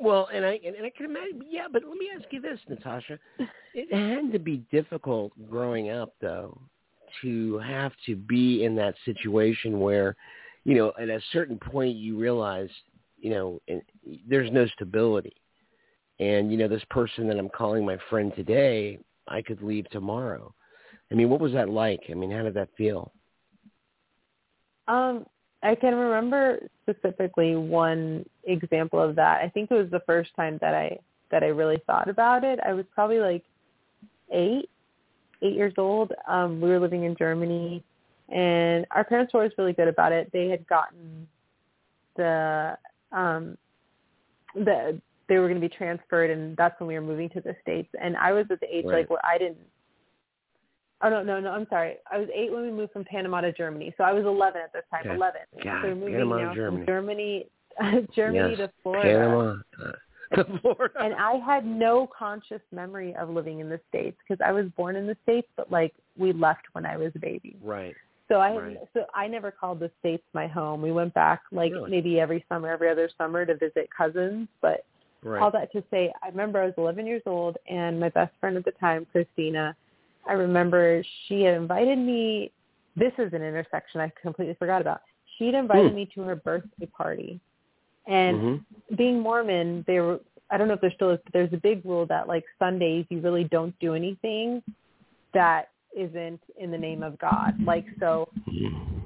[0.00, 1.44] Well, and I and, and I can imagine.
[1.48, 3.18] Yeah, but let me ask you this, Natasha.
[3.72, 6.60] It had to be difficult growing up, though,
[7.22, 10.16] to have to be in that situation where,
[10.64, 12.68] you know, at a certain point you realize,
[13.16, 13.80] you know, and
[14.28, 15.36] there's no stability,
[16.18, 18.98] and you know, this person that I'm calling my friend today,
[19.28, 20.52] I could leave tomorrow.
[21.12, 22.00] I mean, what was that like?
[22.10, 23.12] I mean, how did that feel?
[24.88, 25.26] Um,
[25.62, 29.42] I can remember specifically one example of that.
[29.42, 30.98] I think it was the first time that I
[31.30, 32.58] that I really thought about it.
[32.66, 33.44] I was probably like
[34.32, 34.68] eight,
[35.42, 36.12] eight years old.
[36.26, 37.84] Um, we were living in Germany,
[38.28, 40.30] and our parents were always really good about it.
[40.32, 41.28] They had gotten
[42.16, 42.76] the
[43.12, 43.56] um,
[44.54, 47.54] the they were going to be transferred, and that's when we were moving to the
[47.62, 47.88] states.
[48.00, 49.00] And I was at the age Right.
[49.00, 49.58] like where I didn't
[51.02, 51.50] Oh no, no, no!
[51.50, 51.96] I'm sorry.
[52.10, 54.72] I was eight when we moved from Panama to Germany, so I was 11 at
[54.72, 55.06] this time.
[55.06, 55.14] Okay.
[55.16, 55.40] 11.
[55.64, 56.84] God, so we're moving Panama now Germany.
[56.84, 57.46] from Germany,
[58.14, 60.94] Germany yes, to Florida, Panama, uh, to Florida.
[61.02, 64.94] and I had no conscious memory of living in the states because I was born
[64.96, 67.56] in the states, but like we left when I was a baby.
[67.62, 67.94] right.
[68.28, 68.76] So I Right.
[68.94, 70.82] so I never called the states my home.
[70.82, 71.90] We went back like Really?
[71.90, 74.84] maybe every summer, every other summer to visit cousins, but
[75.22, 75.42] Right.
[75.42, 78.56] all that to say, I remember I was 11 years old, and my best friend
[78.56, 79.74] at the time, Christina,
[80.26, 82.52] I remember she had invited me.
[82.96, 85.00] This is an intersection I completely forgot about.
[85.38, 85.96] She'd invited Hmm.
[85.96, 87.40] me to her birthday party,
[88.06, 88.64] and Mhm.
[88.96, 90.20] being Mormon, they were.
[90.50, 93.06] I don't know if there still is, but there's a big rule that like Sundays
[93.08, 94.62] you really don't do anything
[95.32, 97.54] that isn't in the name of God.
[97.64, 98.28] Like so,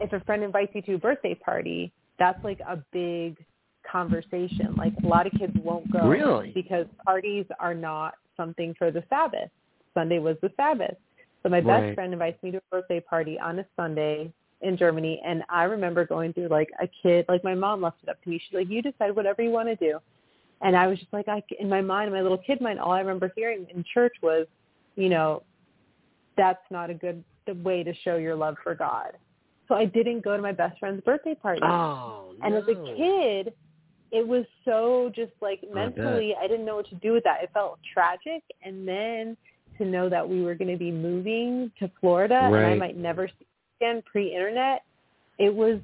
[0.00, 3.44] if a friend invites you to a birthday party, that's like a big
[3.86, 4.74] conversation.
[4.76, 6.52] Like a lot of kids won't go Really?
[6.52, 9.50] because parties are not something for the Sabbath.
[9.94, 10.96] Sunday was the Sabbath.
[11.42, 11.94] So my best Right.
[11.94, 16.06] friend invites me to a birthday party on a Sunday in Germany and I remember
[16.06, 18.38] going through like a kid like my mom left it up to me.
[18.38, 19.98] She's like, You decide whatever you want to do.
[20.62, 23.00] And I was just like I in my mind, my little kid mind, all I
[23.00, 24.46] remember hearing in church was,
[24.96, 25.42] you know,
[26.36, 27.22] that's not a good
[27.62, 29.12] way to show your love for God.
[29.68, 31.62] So I didn't go to my best friend's birthday party.
[31.64, 33.52] Oh, and as a kid,
[34.12, 37.42] it was so just like mentally, I didn't know what to do with that.
[37.42, 38.42] It felt tragic.
[38.62, 39.36] And then
[39.78, 43.28] to know that we were going to be moving to Florida and I might never
[43.28, 43.46] see
[43.80, 44.82] again pre-internet,
[45.38, 45.78] it was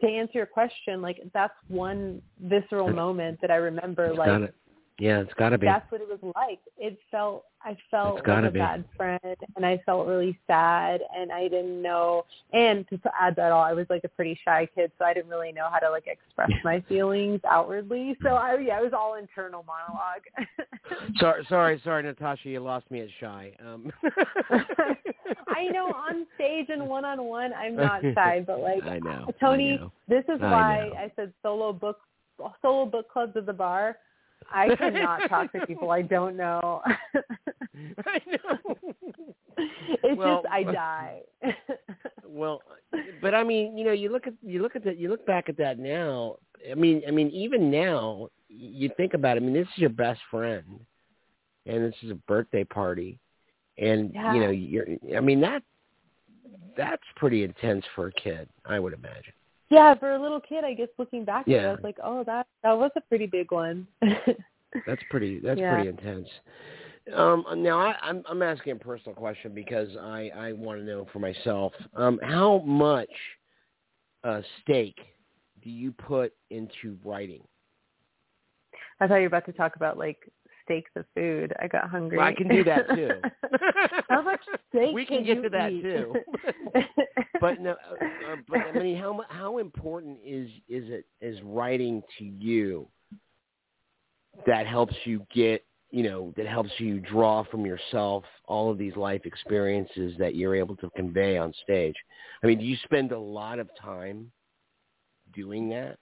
[0.00, 4.14] to answer your question, like that's one visceral moment that I remember.
[4.14, 4.52] Like
[4.98, 5.66] yeah, it's got to be.
[5.66, 6.60] that's what it was like.
[6.78, 8.58] It felt I felt It's like a be.
[8.60, 12.26] bad friend, and I felt really sad, and I didn't know.
[12.52, 15.30] And to add that all, I was like a pretty shy kid, so I didn't
[15.30, 18.16] really know how to like express my feelings outwardly.
[18.22, 20.22] So I yeah, it was all internal monologue.
[21.18, 23.52] sorry, sorry, sorry, Natasha, you lost me at shy.
[23.66, 23.90] Um.
[25.48, 29.26] I know on stage and one on one, I'm not shy, but like I know,
[29.40, 29.92] Tony, I know.
[30.08, 30.94] this is I why know.
[30.96, 31.98] I said solo book
[32.62, 33.96] solo book clubs at the bar.
[34.52, 36.82] I cannot talk to people I don't know.
[38.06, 38.76] I know.
[39.56, 41.20] It's Well, just I die.
[42.26, 42.62] Well,
[43.22, 45.48] but I mean, you know, you look at you look at that you look back
[45.48, 46.36] at that now.
[46.68, 49.42] I mean, I mean, even now, you think about it.
[49.42, 50.80] I mean, this is your best friend,
[51.66, 53.20] and this is a birthday party,
[53.78, 54.34] and Yeah.
[54.34, 54.86] you know, you're.
[55.16, 55.62] I mean, that
[56.76, 59.32] that's pretty intense for a kid, I would imagine.
[59.70, 61.68] Yeah, for a little kid, I guess looking back at it, Yeah.
[61.68, 63.86] I was like, oh, that that was a pretty big one.
[64.86, 65.40] That's pretty.
[65.40, 65.70] That's Yeah.
[65.74, 66.28] pretty intense.
[67.14, 71.06] Um, now I, I'm I'm asking a personal question because I I want to know
[71.12, 71.72] for myself.
[71.94, 73.10] Um, how much
[74.24, 74.98] uh, stake
[75.62, 77.42] do you put into writing?
[79.00, 80.18] I thought you were about to talk about like
[80.64, 81.52] steaks of food.
[81.60, 82.18] I got hungry.
[82.18, 83.10] Well, I can do that too.
[84.08, 85.82] How much steak We can can get you to that eat?
[85.82, 86.14] too.
[87.40, 92.02] but no, uh, uh, but I mean, how how important is is it is writing
[92.18, 92.88] to you
[94.46, 98.96] that helps you get you know that helps you draw from yourself all of these
[98.96, 101.96] life experiences that you're able to convey on stage.
[102.42, 104.30] I mean, do you spend a lot of time
[105.32, 105.98] doing that?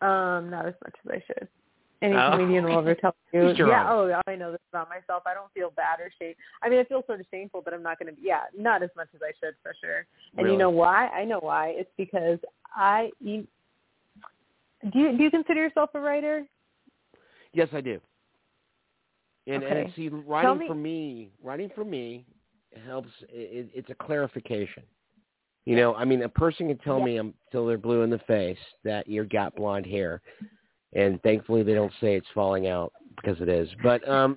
[0.00, 1.48] Um, not as much as I should.
[2.00, 2.30] Any Oh.
[2.36, 3.48] comedian will ever tell you.
[3.66, 3.86] Yeah.
[3.90, 5.24] Oh, I know this about myself.
[5.26, 6.34] I don't feel bad or shame.
[6.62, 8.12] I mean, I feel sort of shameful, but I'm not going to.
[8.20, 10.06] be Yeah, not as much as I should for sure.
[10.36, 10.52] And Really?
[10.52, 11.08] you know why?
[11.08, 11.68] I know why.
[11.70, 12.38] It's because
[12.74, 13.10] I.
[13.20, 13.46] You,
[14.92, 16.44] do you do you consider yourself a writer?
[17.52, 18.00] Yes, I do.
[19.48, 19.92] And, and Okay.
[19.96, 22.24] see, writing me- for me, writing for me
[22.86, 23.08] helps.
[23.30, 24.82] It, it's a clarification.
[25.64, 27.04] You know, I mean, a person can tell Yeah.
[27.04, 30.22] me I'm they're blue in the face that you got blonde hair,
[30.94, 33.68] and thankfully they don't say it's falling out because it is.
[33.82, 34.36] But um,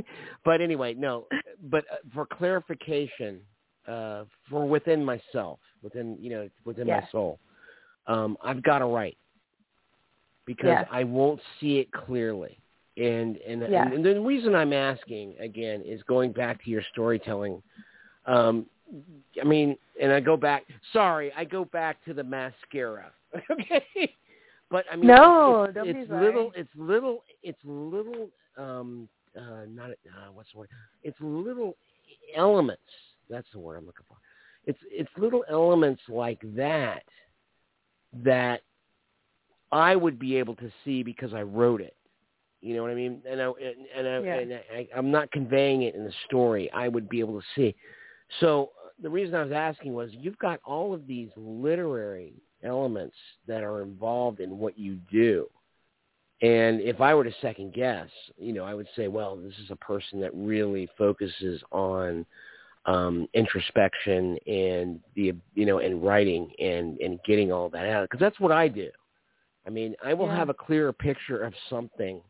[0.44, 1.26] but anyway, no.
[1.70, 3.40] But uh, for clarification,
[3.86, 7.38] uh, for within myself, within you know, within my soul,
[8.06, 9.16] um, I've got to write
[10.46, 10.84] because.
[10.90, 12.58] I won't see it clearly.
[12.96, 13.90] And and, Yeah.
[13.90, 17.62] and the reason I'm asking again is going back to your storytelling.
[18.26, 18.66] Um,
[19.40, 20.64] I mean, and I go back.
[20.92, 23.10] Sorry, I go back to the mascara.
[23.50, 24.14] okay,
[24.72, 26.50] but I mean, No, it's, it's, little.
[26.56, 27.24] It's little.
[27.42, 28.30] It's little.
[28.56, 30.70] Um, uh, not uh, what's the word?
[31.02, 31.76] It's little
[32.34, 32.82] elements.
[33.28, 34.16] That's the word I'm looking for.
[34.64, 37.02] It's it's little elements like that
[38.24, 38.62] that
[39.70, 41.94] I would be able to see because I wrote it.
[42.62, 43.22] You know what I mean?
[43.28, 44.38] And I and, and, I, Yeah.
[44.38, 46.70] and I, I'm not conveying it in the story.
[46.72, 47.74] I would be able to see.
[48.40, 52.34] So uh, the reason I was asking was you've got all of these literary
[52.64, 55.48] elements that are involved in what you do.
[56.42, 59.70] And if I were to second guess, you know, I would say, well, this is
[59.70, 62.26] a person that really focuses on
[62.84, 68.08] um, introspection and the, you know, and writing and, and getting all that out.
[68.10, 68.90] Because that's what I do.
[69.66, 70.36] I mean, I will Yeah.
[70.36, 72.20] have a clearer picture of something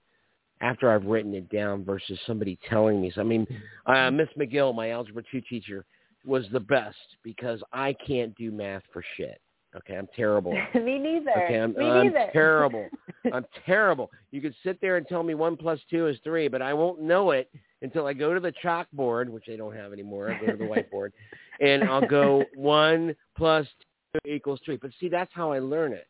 [0.60, 3.10] after I've written it down versus somebody telling me.
[3.14, 3.46] So, I mean,
[3.86, 5.86] uh, Miss McGill, my algebra two teacher,
[6.24, 9.40] was the best because I can't do math for shit.
[9.76, 10.52] Okay, I'm terrible.
[10.74, 11.32] Me neither.
[11.44, 12.30] Okay, I'm, Me I'm neither.
[12.32, 12.90] terrible.
[13.32, 14.10] I'm terrible.
[14.30, 17.00] You could sit there and tell me one plus two is three, but I won't
[17.00, 17.50] know it
[17.80, 20.30] until I go to the chalkboard, which they don't have anymore.
[20.30, 21.10] I go to the whiteboard,
[21.60, 23.66] and I'll go one plus
[24.12, 24.76] two equals three.
[24.76, 26.06] But see, that's how I learn it.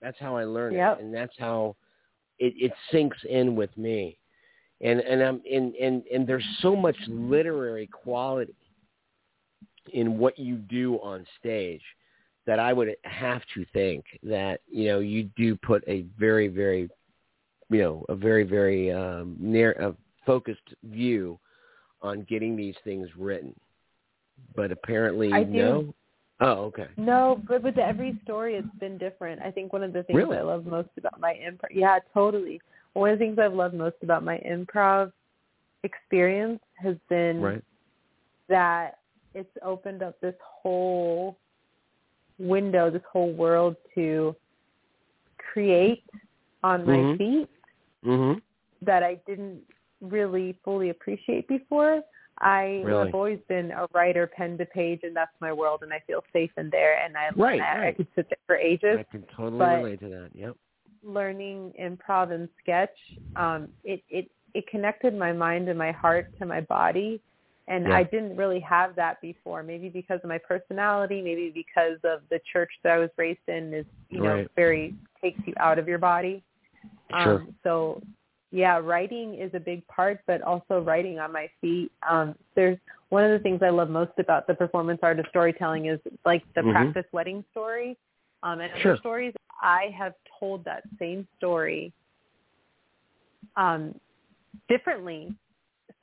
[0.00, 0.98] That's how I learn Yep.
[0.98, 1.76] it, and that's how
[2.38, 4.18] it, it sinks in with me.
[4.80, 8.54] And and I'm and and and there's so much literary quality
[9.92, 11.82] in what you do on stage
[12.46, 16.88] that I would have to think that you know you do put a very very
[17.70, 19.94] you know a very very um, near a
[20.24, 21.38] focused view
[22.02, 23.54] on getting these things written,
[24.54, 25.52] but apparently I do.
[25.52, 25.94] no.
[26.38, 26.88] Oh, okay.
[26.98, 29.40] No, but with every story, it's been different.
[29.40, 30.36] I think one of the things Really?
[30.36, 32.60] I love most about my improv, yeah, totally.
[32.92, 35.12] One of the things I've loved most about my improv
[35.82, 37.64] experience has been Right.
[38.48, 38.98] that
[39.34, 41.38] it's opened up this whole
[42.38, 44.34] window, this whole world to
[45.38, 46.04] create
[46.62, 47.18] on my Mhm.
[47.18, 47.50] feet
[48.04, 48.42] Mhm.
[48.82, 49.62] that I didn't
[50.00, 52.02] really fully appreciate before.
[52.38, 53.06] I Really?
[53.06, 56.22] have always been a writer, pen to page, and that's my world, and I feel
[56.34, 58.98] safe in there, and I Right, I, I could sit there for ages.
[58.98, 60.30] I can totally but- relate to that.
[60.34, 60.56] Yep.
[61.02, 62.96] Learning improv and sketch,
[63.36, 67.20] um, it it it connected my mind and my heart to my body,
[67.68, 67.96] and Yeah.
[67.96, 69.62] I didn't really have that before.
[69.62, 73.74] Maybe because of my personality, maybe because of the church that I was raised in
[73.74, 74.50] is you know Right.
[74.54, 76.42] very takes you out of your body.
[77.22, 77.40] Sure.
[77.40, 78.02] Um, so
[78.52, 81.90] yeah, writing is a big part, but also writing on my feet.
[82.08, 85.86] Um, there's one of the things I love most about the performance art of storytelling
[85.86, 86.72] is like the Mhm.
[86.72, 87.96] practice wedding story.
[88.42, 88.92] Um, and Sure.
[88.92, 91.92] other stories, I have told that same story
[93.56, 93.98] um,
[94.68, 95.34] differently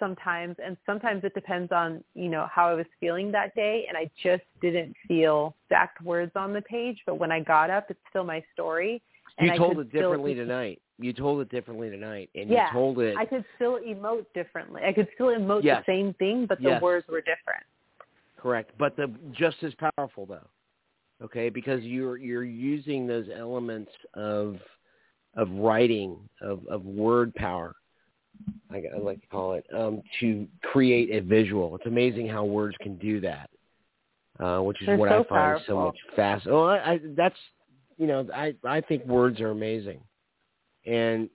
[0.03, 3.97] sometimes and sometimes it depends on you know how i was feeling that day and
[3.97, 7.99] i just didn't feel exact words on the page but when i got up it's
[8.09, 9.01] still my story
[9.39, 10.79] you and told it differently still, tonight.
[10.99, 14.81] You told it differently tonight and yeah, you told it i could still emote differently.
[14.85, 15.83] I could still emote yes.
[15.85, 16.81] the same thing but the yes.
[16.81, 17.63] words were different.
[18.43, 18.71] Correct.
[18.77, 20.47] But the just as powerful though.
[21.23, 21.49] Okay?
[21.49, 24.57] Because you're you're using those elements of
[25.35, 27.73] of writing of of word power
[28.71, 31.75] I, I like to call it, um, to create a visual.
[31.75, 33.49] It's amazing how words can do that,
[34.39, 35.65] uh, which is They're what so I find powerful.
[35.67, 36.47] so much fast.
[36.47, 37.35] Oh, I, I, that's
[37.97, 40.01] you know, I I think words are amazing,
[40.85, 41.29] and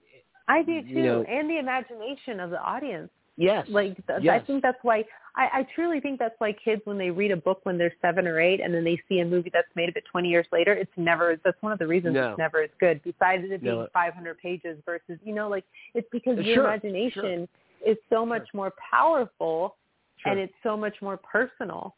[0.47, 3.09] I do too, you know, and the imagination of the audience.
[3.39, 4.41] Yes, like yes.
[4.41, 5.05] I think that's why
[5.37, 8.27] I, I truly think that's why kids when they read a book when they're seven
[8.27, 10.73] or eight and then they see a movie that's made of it 20 years later,
[10.73, 11.39] it's never.
[11.45, 12.31] That's one of the reasons No.
[12.31, 13.01] it's never as good.
[13.01, 13.87] Besides it being No.
[13.93, 15.63] 500 pages versus you know like
[15.93, 17.47] it's because Uh, your sure, imagination
[17.87, 19.77] is so much more powerful
[20.17, 20.33] Sure.
[20.33, 21.95] and it's so much more personal.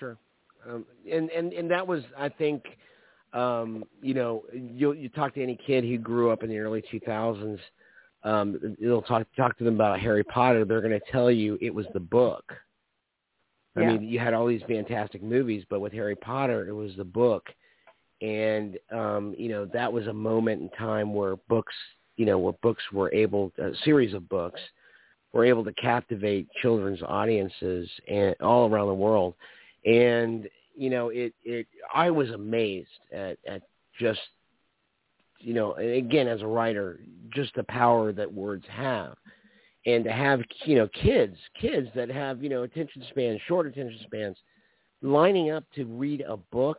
[0.00, 0.16] Sure.
[0.68, 2.64] Um, and, and, and that was, I think,
[3.32, 6.82] um, you know, you you talk to any kid who grew up in the early
[6.92, 7.58] 2000s,
[8.24, 10.64] um, you'll talk talk to them about Harry Potter.
[10.64, 12.44] They're going to tell you it was the book.
[13.76, 13.92] I Yeah.
[13.92, 17.44] mean, you had all these fantastic movies, but with Harry Potter, it was the book,
[18.22, 21.74] and um, you know that was a moment in time where books,
[22.16, 24.60] you know, where books were able, a series of books,
[25.32, 29.34] were able to captivate children's audiences and all around the world,
[29.84, 33.62] and you know, it it I was amazed at at
[34.00, 34.20] just
[35.44, 37.00] you know, again as a writer,
[37.34, 39.16] just the power that words have.
[39.86, 43.98] And to have, you know, kids, kids that have, you know, attention spans, short attention
[44.04, 44.36] spans,
[45.02, 46.78] lining up to read a book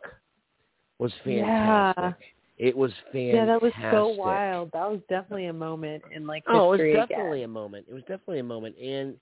[0.98, 2.04] was fantastic.
[2.04, 2.12] Yeah.
[2.58, 3.34] It was fantastic.
[3.34, 4.70] Yeah, that was so wild.
[4.72, 6.58] That was definitely a moment in like history.
[6.58, 7.86] Oh, it was definitely a moment.
[7.88, 9.14] It was definitely a moment, and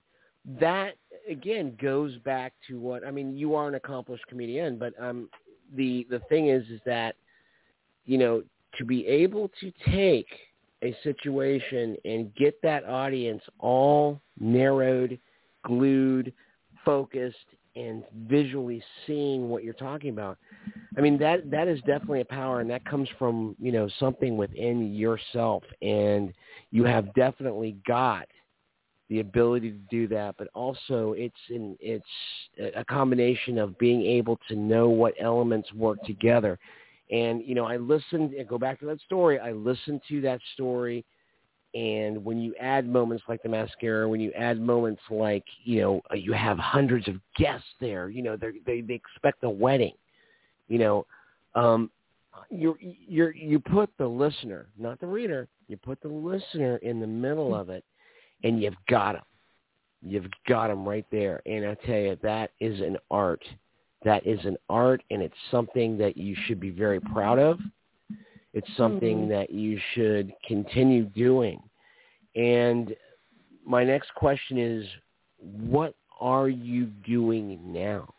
[0.61, 0.93] that
[1.29, 3.37] again goes back to what I mean.
[3.37, 5.29] You are an accomplished comedian, but um,
[5.75, 7.17] the the thing is, is that
[8.05, 8.45] you know
[8.79, 10.29] to be able to take
[10.83, 15.18] a situation and get that audience all narrowed,
[15.64, 16.33] glued,
[16.85, 17.37] focused,
[17.77, 20.39] and visually seeing what you're talking about.
[20.97, 24.37] I mean that that is definitely a power, and that comes from you know something
[24.37, 26.33] within yourself, and
[26.70, 28.29] you have definitely got
[29.09, 30.37] the ability to do that.
[30.39, 32.05] But also, it's in it's
[32.77, 36.59] a combination of being able to know what elements work together.
[37.11, 39.39] And you know, I listened and go back to that story.
[39.39, 41.05] I listened to that story,
[41.75, 46.01] and when you add moments like the mascara, when you add moments like you know
[46.15, 49.95] you have hundreds of guests there, you know they they they expect a wedding,
[50.69, 51.07] you know,
[51.55, 51.91] um,
[52.51, 57.07] you you you put the listener, not the reader, you put the listener in the
[57.07, 57.85] middle of it,
[58.45, 59.25] and you've got them.
[60.07, 63.45] You've got them right there, and I tell you that is an art
[64.05, 67.61] that is an art and it's something that you should be very proud of.
[68.53, 69.29] It's something Mhm.
[69.31, 71.61] that you should continue doing.
[72.37, 72.95] And
[73.65, 74.89] my next question is,
[75.39, 78.13] what are you doing now?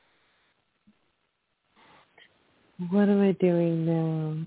[2.90, 4.46] What am I doing now?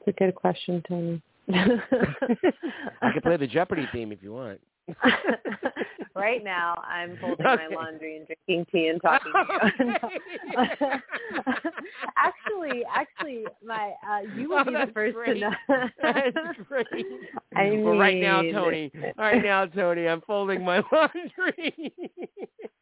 [0.00, 1.22] It's a good question, Tony.
[1.48, 4.60] I can play the Jeopardy theme if you want.
[6.14, 9.94] right now, I'm folding my laundry and drinking tea and talking to you.
[12.16, 15.34] actually, actually, my uh, you will Oh, be the first great.
[15.34, 15.52] to know.
[16.02, 16.36] That's
[16.68, 17.06] great.
[17.56, 18.92] I well, right now, Tony.
[19.18, 21.92] Right now, Tony, I'm folding my laundry.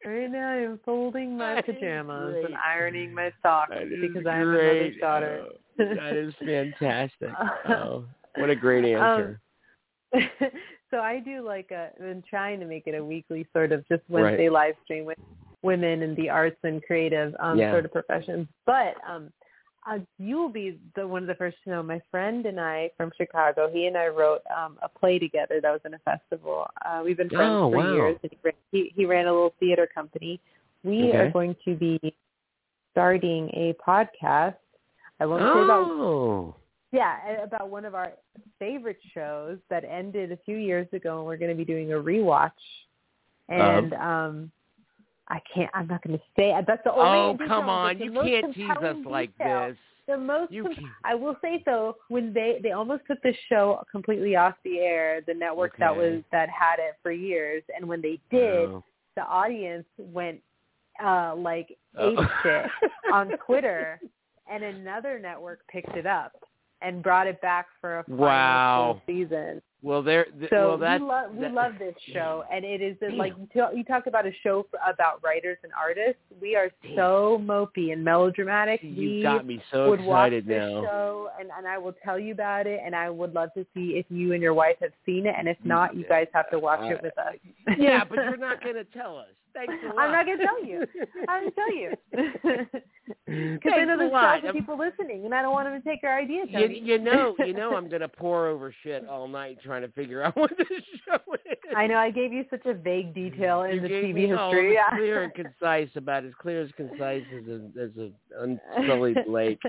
[0.05, 4.97] Right now, I'm folding my That pajamas and ironing my socks because I'm a mother's
[4.99, 5.45] daughter.
[5.45, 5.55] Oh,
[5.95, 7.29] that is fantastic.
[7.69, 8.05] Oh,
[8.37, 9.39] what a great answer.
[10.93, 13.87] So I do like a, I've been trying to make it a weekly sort of
[13.87, 14.51] just Wednesday Right.
[14.51, 15.17] live stream with
[15.63, 17.71] women in the arts and creative um, Yeah.
[17.71, 18.47] sort of professions.
[18.67, 19.33] But um,
[19.89, 21.81] uh, you will be the one of the first to know.
[21.81, 25.71] My friend and I from Chicago, he and I wrote um, a play together that
[25.71, 26.67] was in a festival.
[26.85, 27.93] Uh, we've been friends Oh, for wow.
[27.95, 28.17] years.
[28.21, 30.39] And he, ran, he, he ran a little theater company.
[30.83, 31.17] We Okay.
[31.17, 31.99] are going to be
[32.91, 34.55] starting a podcast.
[35.19, 36.55] I won't say about Oh,
[36.93, 38.13] yeah, about one of our
[38.59, 41.95] favorite shows that ended a few years ago, and we're going to be doing a
[41.95, 42.51] rewatch.
[43.49, 44.51] And um,
[45.27, 45.69] I can't.
[45.73, 46.53] I'm not going to say.
[46.65, 47.03] That's the only.
[47.43, 47.99] oh, come on!
[47.99, 49.77] You can't tease us like detail- this.
[50.05, 50.51] The most.
[50.51, 54.79] Com- I will say though, when they they almost took the show completely off the
[54.79, 58.83] air, the network that was that had it for years, and when they did, Oh.
[59.15, 60.39] the audience went
[61.03, 62.15] uh like Oh.
[62.43, 62.65] shit
[63.13, 63.99] on Twitter,
[64.51, 66.33] and another network picked it up.
[66.83, 69.01] And brought it back for a final Wow.
[69.07, 69.61] season.
[69.81, 70.25] Well, there.
[70.39, 73.33] Th- So well, that's we love we that- love this show, and it is like
[73.37, 76.21] you talk, you talk about a show for, about writers and artists.
[76.41, 78.79] We are so mopey and melodramatic.
[78.81, 80.83] You we got me so would watch excited this now.
[80.83, 83.97] show, and and I will tell you about it, and I would love to see
[83.97, 86.59] if you and your wife have seen it, and if not, you guys have to
[86.59, 87.35] watch it with us.
[87.77, 89.27] yeah, but you're not going to tell us.
[89.53, 89.99] Thanks a lot.
[89.99, 90.83] I'm not gonna tell you.
[91.27, 91.91] I'm gonna tell you
[93.29, 94.21] Mm, because I Thanks know a there's lot.
[94.35, 96.43] thousands of people listening, and I don't want them to take our idea.
[96.47, 100.23] You, you know, you know, I'm gonna pour over shit all night trying to figure
[100.23, 100.67] out what this
[101.05, 101.57] show is.
[101.75, 104.77] I know I gave you such a vague detail in you the TV me history.
[104.77, 109.61] as clear and concise about as clear as concise as a as a unsullied lake.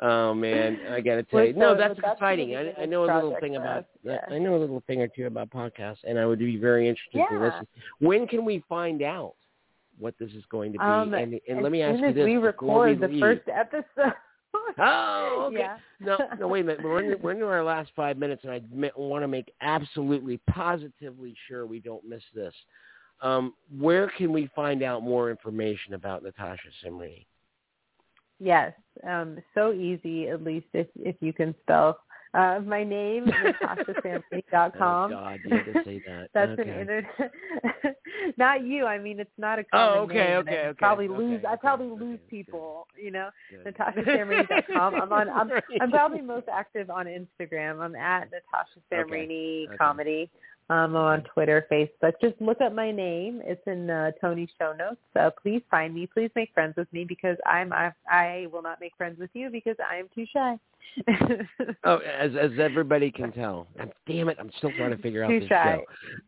[0.00, 2.54] Oh man, I gotta tell you, no, that's that's exciting.
[2.56, 3.86] I, I know a little thing about.
[4.02, 4.18] yeah.
[4.30, 7.22] I know a little thing or two about podcasts, and I would be very interested
[7.30, 7.66] to listen.
[8.00, 9.34] When can we find out
[9.98, 10.84] what this is going to be?
[10.84, 14.14] Um, and and let me ask you as this: we record the leave- first episode.
[14.78, 15.58] Oh, okay.
[15.58, 15.76] Yeah.
[16.00, 16.84] No, no, wait a minute.
[16.84, 18.60] We're in, we're into our last five minutes, and I
[18.96, 22.54] want to make absolutely, positively sure we don't miss this.
[23.22, 27.24] Um, where can we find out more information about Natasha Samreny?
[28.38, 28.74] Yes,
[29.08, 30.28] um, so easy.
[30.28, 32.00] At least if if you can spell
[32.36, 34.76] uh, my name, natashasamreny.com.
[34.86, 36.28] Oh God, you to say that.
[36.34, 36.70] That's okay.
[36.70, 37.32] an internet.
[38.36, 38.84] not you.
[38.86, 40.36] I mean, it's not a common Oh, okay, name.
[40.38, 41.40] okay, okay, Probably okay, lose.
[41.48, 42.28] I probably okay, lose good.
[42.28, 42.86] people.
[43.00, 43.74] You know, Good.
[43.74, 44.94] natashasamreny.com.
[44.94, 45.28] I'm on.
[45.30, 45.50] I'm.
[45.80, 47.80] I'm probably most active on Instagram.
[47.80, 49.76] I'm at Natasha Samreny Okay.
[49.76, 50.30] Comedy.
[50.68, 52.14] Um, I'm on Twitter, Facebook.
[52.20, 53.40] Just look up my name.
[53.44, 55.00] It's in uh, Tony's show notes.
[55.14, 56.08] So please find me.
[56.12, 59.48] Please make friends with me because I'm I, I will not make friends with you
[59.50, 60.58] because I am too shy.
[61.84, 63.66] Oh, as as everybody can tell.
[64.06, 65.80] Damn it, I'm still trying to figure out Too this shy.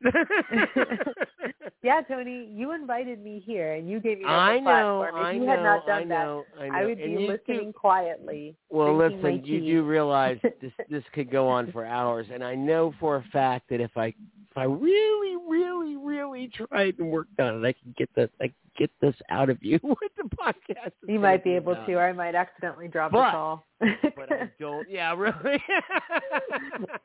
[0.04, 0.11] show.
[1.82, 5.09] yeah, Tony, you invited me here and you gave me the I know, platform.
[5.09, 6.74] If I you know, had not I done know, I that, know.
[6.78, 8.56] I would And be listening do- quietly.
[8.70, 12.92] Well, listen, you do realize this this could go on for hours, and I know
[13.00, 17.64] for a fact that if I if I really, really, really tried and worked on
[17.64, 20.93] it, I can get this I can get this out of you with the podcast.
[21.07, 23.64] You might be able to, or I might accidentally drop But- the call.
[24.16, 24.89] but I don't.
[24.91, 25.62] Yeah, really.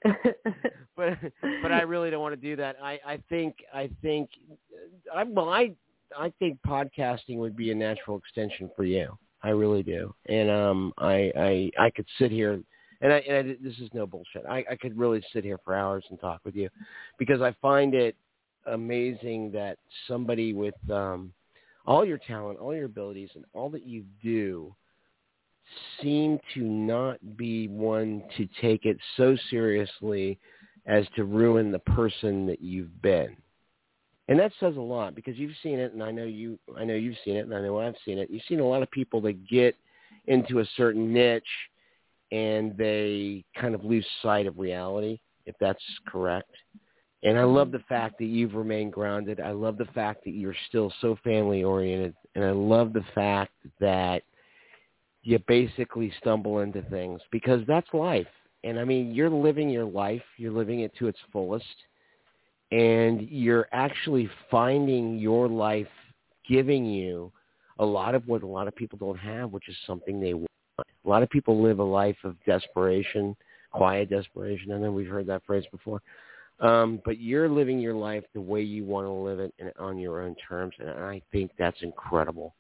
[0.96, 1.18] but
[1.62, 2.78] but I really don't want to do that.
[2.82, 4.30] I I think I think
[5.14, 5.74] I well I
[6.18, 9.18] I think podcasting would be a natural extension for you.
[9.44, 12.62] I really do, and um I I I could sit here.
[13.02, 14.46] And, I, and I, this is no bullshit.
[14.50, 16.70] I, I could really sit here for hours and talk with you,
[17.20, 18.16] because I find it
[18.66, 21.34] amazing that somebody with um,
[21.86, 24.74] all your talent, all your abilities, and all that you do
[26.02, 30.38] seem to not be one to take it so seriously
[30.86, 33.36] as to ruin the person that you've been.
[34.28, 36.96] And that says a lot because you've seen it and I know you I know
[36.96, 38.30] you've seen it and I know I've seen it.
[38.30, 39.76] You've seen a lot of people that get
[40.28, 41.44] into a certain niche
[42.32, 46.52] and they kind of lose sight of reality, if that's correct.
[47.24, 47.78] And I love mm-hmm.
[47.78, 49.40] the fact that you've remained grounded.
[49.40, 53.54] I love the fact that you're still so family oriented and I love the fact
[53.80, 54.24] that
[55.24, 58.28] you basically stumble into things because that's life.
[58.64, 61.66] And I mean, you're living your life, you're living it to its fullest,
[62.72, 65.88] and you're actually finding your life
[66.48, 67.32] giving you
[67.80, 70.48] a lot of what a lot of people don't have, which is something they want.
[70.80, 73.36] A lot of people live a life of desperation,
[73.72, 74.72] quiet desperation.
[74.72, 76.02] I know we've heard that phrase before.
[76.60, 79.98] Um, but you're living your life the way you want to live it and on
[79.98, 82.56] your own terms, and I think that's incredible.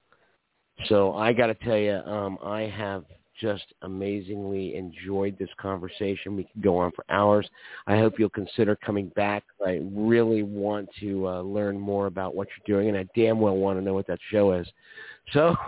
[0.85, 3.05] So I got to tell you, um, I have
[3.39, 6.35] just amazingly enjoyed this conversation.
[6.35, 7.49] We could go on for hours.
[7.87, 9.43] I hope you'll consider coming back.
[9.65, 13.55] I really want to uh, learn more about what you're doing, and I damn well
[13.57, 14.67] want to know what that show is.
[15.31, 15.55] So,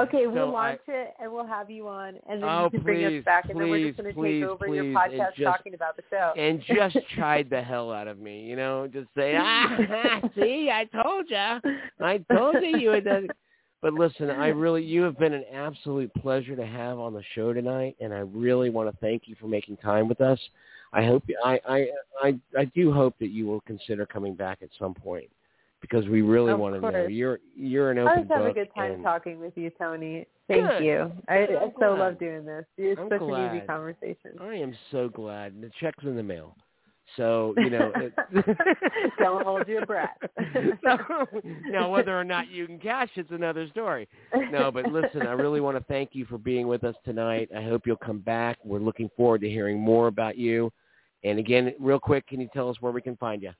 [0.00, 2.80] okay, we'll So launch it and we'll have you on, and then Oh, you can
[2.82, 5.42] bring us back, and then we're just going to take over please, your podcast just-
[5.44, 6.32] talking about the show.
[6.36, 10.84] and just chide the hell out of me, you know, just say, ah, see, I
[11.02, 13.28] told you, I told you you done.
[13.86, 17.52] But listen, I really, you have been an absolute pleasure to have on the show
[17.52, 20.40] tonight, and I really want to thank you for making time with us.
[20.92, 21.86] I hope, I, I,
[22.20, 25.30] I, I do hope that you will consider coming back at some point
[25.80, 27.06] because we really Of want to know.
[27.06, 30.26] You're, you're an open I always have a good time and- talking with you, Tony.
[30.48, 30.84] Thank Good.
[30.84, 31.12] you.
[31.28, 31.98] I, I so glad.
[31.98, 32.64] love doing this.
[32.76, 34.32] It's I'm such an easy conversation.
[34.40, 35.60] I am so glad.
[35.60, 36.56] The check's in the mail.
[37.16, 37.92] So, you know.
[39.18, 40.16] Don't hold your breath.
[40.84, 40.98] so,
[41.66, 44.08] now, whether or not you can cash it's another story.
[44.50, 47.48] No, but listen, I really want to thank you for being with us tonight.
[47.56, 48.58] I hope you'll come back.
[48.64, 50.72] We're looking forward to hearing more about you.
[51.24, 53.52] And again, real quick, can you tell us where we can find you?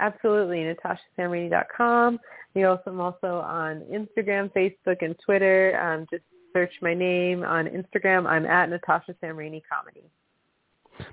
[0.00, 2.20] Absolutely, natashasamreny.com.
[2.54, 5.78] You also I'm also on Instagram, Facebook, and Twitter.
[5.80, 6.22] Um, just
[6.52, 8.26] search my name on Instagram.
[8.26, 10.04] I'm at Natasha Samreny Comedy.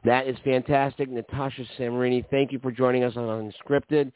[0.04, 1.10] That is fantastic.
[1.10, 4.12] Natasha Samreny, thank you for joining us on Unscripted.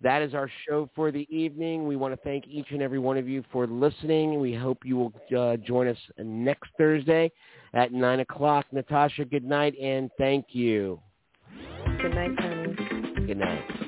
[0.00, 1.86] That is our show for the evening.
[1.86, 4.38] We want to thank each and every one of you for listening.
[4.38, 7.32] We hope you will uh, join us next Thursday
[7.72, 8.66] at 9 o'clock.
[8.70, 11.00] Natasha, good night and thank you.
[12.02, 13.26] Good night, honey.
[13.26, 13.83] Good night.